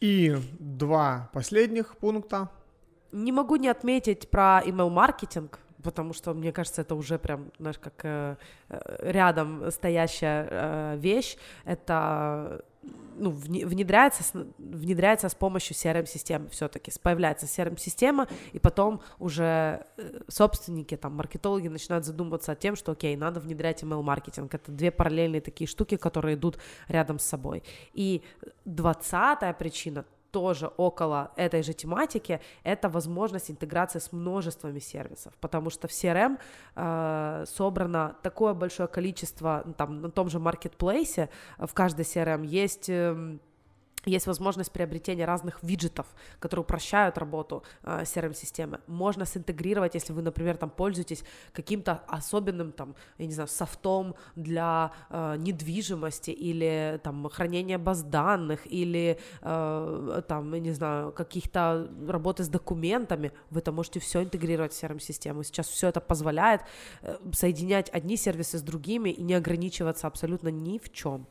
И 0.00 0.36
два 0.58 1.30
последних 1.32 1.96
пункта. 1.96 2.50
Не 3.12 3.32
могу 3.32 3.56
не 3.56 3.68
отметить 3.68 4.28
про 4.30 4.60
email-маркетинг, 4.64 5.58
потому 5.82 6.12
что, 6.12 6.34
мне 6.34 6.52
кажется, 6.52 6.82
это 6.82 6.94
уже 6.94 7.18
прям, 7.18 7.50
знаешь, 7.58 7.78
как 7.78 8.04
э, 8.04 8.36
э 8.68 9.10
рядом 9.12 9.70
стоящая 9.70 10.48
э, 10.50 10.96
вещь. 10.98 11.38
Это 11.64 12.64
ну, 13.18 13.30
внедряется, 13.30 14.22
внедряется 14.58 15.28
с 15.28 15.34
помощью 15.34 15.74
CRM-системы 15.74 16.48
все-таки. 16.50 16.92
Появляется 17.02 17.46
CRM-система, 17.46 18.28
и 18.52 18.58
потом 18.58 19.00
уже 19.18 19.86
э, 19.96 20.20
собственники, 20.28 20.96
там, 20.96 21.14
маркетологи 21.14 21.68
начинают 21.68 22.04
задумываться 22.04 22.52
о 22.52 22.56
тем, 22.56 22.76
что, 22.76 22.92
окей, 22.92 23.16
надо 23.16 23.40
внедрять 23.40 23.82
email-маркетинг. 23.82 24.54
Это 24.54 24.70
две 24.70 24.90
параллельные 24.90 25.40
такие 25.40 25.68
штуки, 25.68 25.96
которые 25.96 26.36
идут 26.36 26.58
рядом 26.88 27.18
с 27.18 27.24
собой. 27.24 27.62
И 27.92 28.22
двадцатая 28.64 29.52
причина 29.52 30.04
тоже 30.36 30.70
около 30.76 31.30
этой 31.36 31.62
же 31.62 31.72
тематики, 31.72 32.40
это 32.62 32.90
возможность 32.90 33.50
интеграции 33.50 34.00
с 34.00 34.12
множествами 34.12 34.80
сервисов, 34.80 35.32
потому 35.40 35.70
что 35.70 35.88
в 35.88 35.90
CRM 35.90 36.38
э, 36.74 37.44
собрано 37.46 38.16
такое 38.22 38.52
большое 38.52 38.86
количество, 38.86 39.64
там, 39.78 40.02
на 40.02 40.10
том 40.10 40.28
же 40.28 40.38
маркетплейсе, 40.38 41.30
в 41.58 41.72
каждой 41.72 42.02
CRM 42.02 42.44
есть... 42.44 42.90
Э, 42.90 43.38
есть 44.06 44.26
возможность 44.26 44.72
приобретения 44.72 45.24
разных 45.24 45.62
виджетов, 45.62 46.06
которые 46.38 46.62
упрощают 46.62 47.18
работу 47.18 47.62
э, 47.82 48.02
CRM-системы. 48.02 48.80
Можно 48.86 49.26
синтегрировать, 49.26 49.94
если 49.94 50.12
вы, 50.12 50.22
например, 50.22 50.56
там 50.56 50.70
пользуетесь 50.70 51.24
каким-то 51.52 52.02
особенным, 52.06 52.72
там, 52.72 52.94
я 53.18 53.26
не 53.26 53.32
знаю, 53.32 53.48
софтом 53.48 54.14
для 54.36 54.92
э, 55.10 55.36
недвижимости 55.38 56.30
или 56.30 57.00
там 57.02 57.28
хранения 57.28 57.78
баз 57.78 58.02
данных 58.02 58.60
или 58.66 59.18
э, 59.42 60.22
там, 60.28 60.54
я 60.54 60.60
не 60.60 60.72
знаю, 60.72 61.12
каких-то 61.12 61.88
работы 62.08 62.44
с 62.44 62.48
документами, 62.48 63.32
вы 63.50 63.60
это 63.60 63.72
можете 63.72 64.00
все 64.00 64.22
интегрировать 64.22 64.72
в 64.72 64.82
CRM-систему. 64.82 65.42
Сейчас 65.42 65.66
все 65.68 65.88
это 65.88 66.00
позволяет 66.00 66.62
э, 67.02 67.16
соединять 67.32 67.90
одни 67.90 68.16
сервисы 68.16 68.58
с 68.58 68.62
другими 68.62 69.10
и 69.10 69.22
не 69.22 69.34
ограничиваться 69.34 70.06
абсолютно 70.06 70.48
ни 70.48 70.78
в 70.78 70.92
чем. 70.92 71.26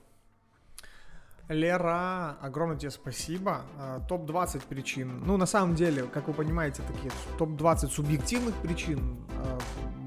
Лера, 1.47 2.37
огромное 2.41 2.77
тебе 2.77 2.89
спасибо. 2.89 3.61
А, 3.77 3.99
топ-20 4.07 4.63
причин. 4.67 5.23
Ну, 5.25 5.37
на 5.37 5.45
самом 5.45 5.75
деле, 5.75 6.03
как 6.03 6.27
вы 6.27 6.33
понимаете, 6.33 6.81
такие 6.87 7.11
топ-20 7.37 7.87
субъективных 7.87 8.55
причин 8.55 9.17
а, 9.35 9.59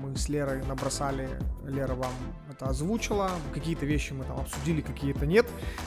мы 0.09 0.16
с 0.16 0.29
Лерой 0.29 0.64
набросали. 0.66 1.29
Лера 1.64 1.94
вам 1.94 2.12
это 2.51 2.66
озвучила. 2.66 3.31
Какие-то 3.55 3.87
вещи 3.87 4.12
мы 4.14 4.24
там 4.24 4.38
обсудили, 4.38 4.81
какие-то 4.81 5.27
нет. 5.27 5.46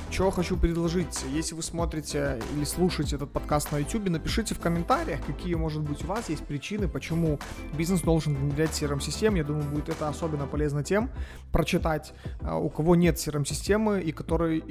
Чего 0.09 0.31
хочу 0.31 0.55
предложить. 0.55 1.25
Если 1.33 1.53
вы 1.53 1.63
смотрите 1.63 2.39
или 2.55 2.63
слушаете 2.63 3.17
этот 3.17 3.31
подкаст 3.31 3.73
на 3.73 3.79
YouTube, 3.79 4.09
напишите 4.09 4.55
в 4.55 4.59
комментариях, 4.59 5.19
какие, 5.25 5.55
может 5.55 5.81
быть, 5.81 6.03
у 6.03 6.07
вас 6.07 6.29
есть 6.29 6.45
причины, 6.45 6.87
почему 6.87 7.39
бизнес 7.73 8.01
должен 8.01 8.35
внедрять 8.35 8.71
CRM-систему. 8.71 9.37
Я 9.37 9.43
думаю, 9.43 9.69
будет 9.69 9.89
это 9.89 10.07
особенно 10.07 10.47
полезно 10.47 10.83
тем 10.83 11.09
прочитать, 11.51 12.13
а, 12.41 12.57
у 12.57 12.69
кого 12.69 12.95
нет 12.95 13.15
CRM-системы 13.15 13.99
и 14.01 14.13
которые 14.13 14.61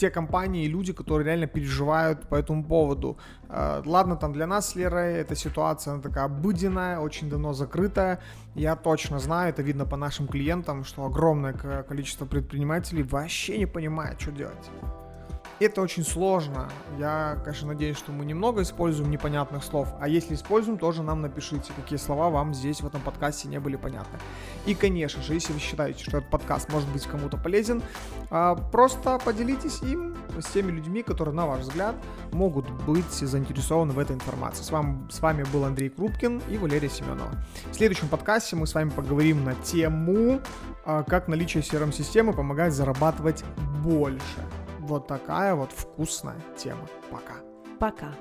те 0.00 0.10
компании 0.10 0.64
и 0.64 0.68
люди, 0.68 0.92
которые 0.92 1.26
реально 1.26 1.46
переживают 1.46 2.26
по 2.28 2.34
этому 2.34 2.64
поводу. 2.64 3.18
Э, 3.48 3.82
ладно, 3.84 4.16
там 4.16 4.32
для 4.32 4.46
нас 4.46 4.70
с 4.70 4.76
Лерой 4.76 5.14
эта 5.14 5.36
ситуация 5.36 5.94
она 5.94 6.02
такая 6.02 6.24
обыденная, 6.24 6.98
очень 6.98 7.28
давно 7.28 7.52
закрытая. 7.52 8.18
Я 8.54 8.76
точно 8.76 9.18
знаю, 9.18 9.50
это 9.50 9.62
видно 9.62 9.84
по 9.84 9.96
нашим 9.96 10.26
клиентам, 10.26 10.84
что 10.84 11.04
огромное 11.04 11.52
количество 11.88 12.26
предпринимателей 12.26 13.02
вообще 13.02 13.58
не 13.58 13.66
понимает, 13.66 14.20
что 14.20 14.32
делать. 14.32 14.70
Это 15.60 15.82
очень 15.82 16.04
сложно. 16.04 16.70
Я, 16.98 17.38
конечно, 17.44 17.68
надеюсь, 17.68 17.98
что 17.98 18.12
мы 18.12 18.24
немного 18.24 18.62
используем 18.62 19.10
непонятных 19.10 19.62
слов. 19.62 19.88
А 20.00 20.08
если 20.08 20.34
используем, 20.34 20.78
тоже 20.78 21.02
нам 21.02 21.20
напишите, 21.20 21.70
какие 21.76 21.98
слова 21.98 22.30
вам 22.30 22.54
здесь 22.54 22.80
в 22.80 22.86
этом 22.86 23.02
подкасте 23.02 23.46
не 23.46 23.60
были 23.60 23.76
понятны. 23.76 24.18
И, 24.64 24.74
конечно 24.74 25.22
же, 25.22 25.34
если 25.34 25.52
вы 25.52 25.58
считаете, 25.58 26.02
что 26.02 26.16
этот 26.16 26.30
подкаст 26.30 26.72
может 26.72 26.88
быть 26.88 27.04
кому-то 27.06 27.36
полезен, 27.36 27.82
а, 28.30 28.54
просто 28.54 29.18
поделитесь 29.22 29.82
им 29.82 30.16
с 30.38 30.46
теми 30.46 30.72
людьми, 30.72 31.02
которые, 31.02 31.34
на 31.34 31.46
ваш 31.46 31.60
взгляд, 31.60 31.94
могут 32.32 32.70
быть 32.86 33.12
заинтересованы 33.12 33.92
в 33.92 33.98
этой 33.98 34.16
информации. 34.16 34.62
С 34.62 34.70
вами, 34.70 35.10
с 35.10 35.20
вами 35.20 35.44
был 35.52 35.66
Андрей 35.66 35.90
Крупкин 35.90 36.40
и 36.48 36.56
Валерия 36.56 36.88
Семенова. 36.88 37.32
В 37.70 37.74
следующем 37.74 38.08
подкасте 38.08 38.56
мы 38.56 38.66
с 38.66 38.72
вами 38.72 38.88
поговорим 38.88 39.44
на 39.44 39.54
тему, 39.56 40.40
а, 40.86 41.02
как 41.02 41.28
наличие 41.28 41.62
CRM-системы 41.62 42.32
помогает 42.32 42.72
зарабатывать 42.72 43.44
больше. 43.84 44.46
Вот 44.90 45.06
такая 45.06 45.54
вот 45.54 45.70
вкусная 45.70 46.40
тема. 46.56 46.84
Пока. 47.12 47.36
Пока. 47.78 48.12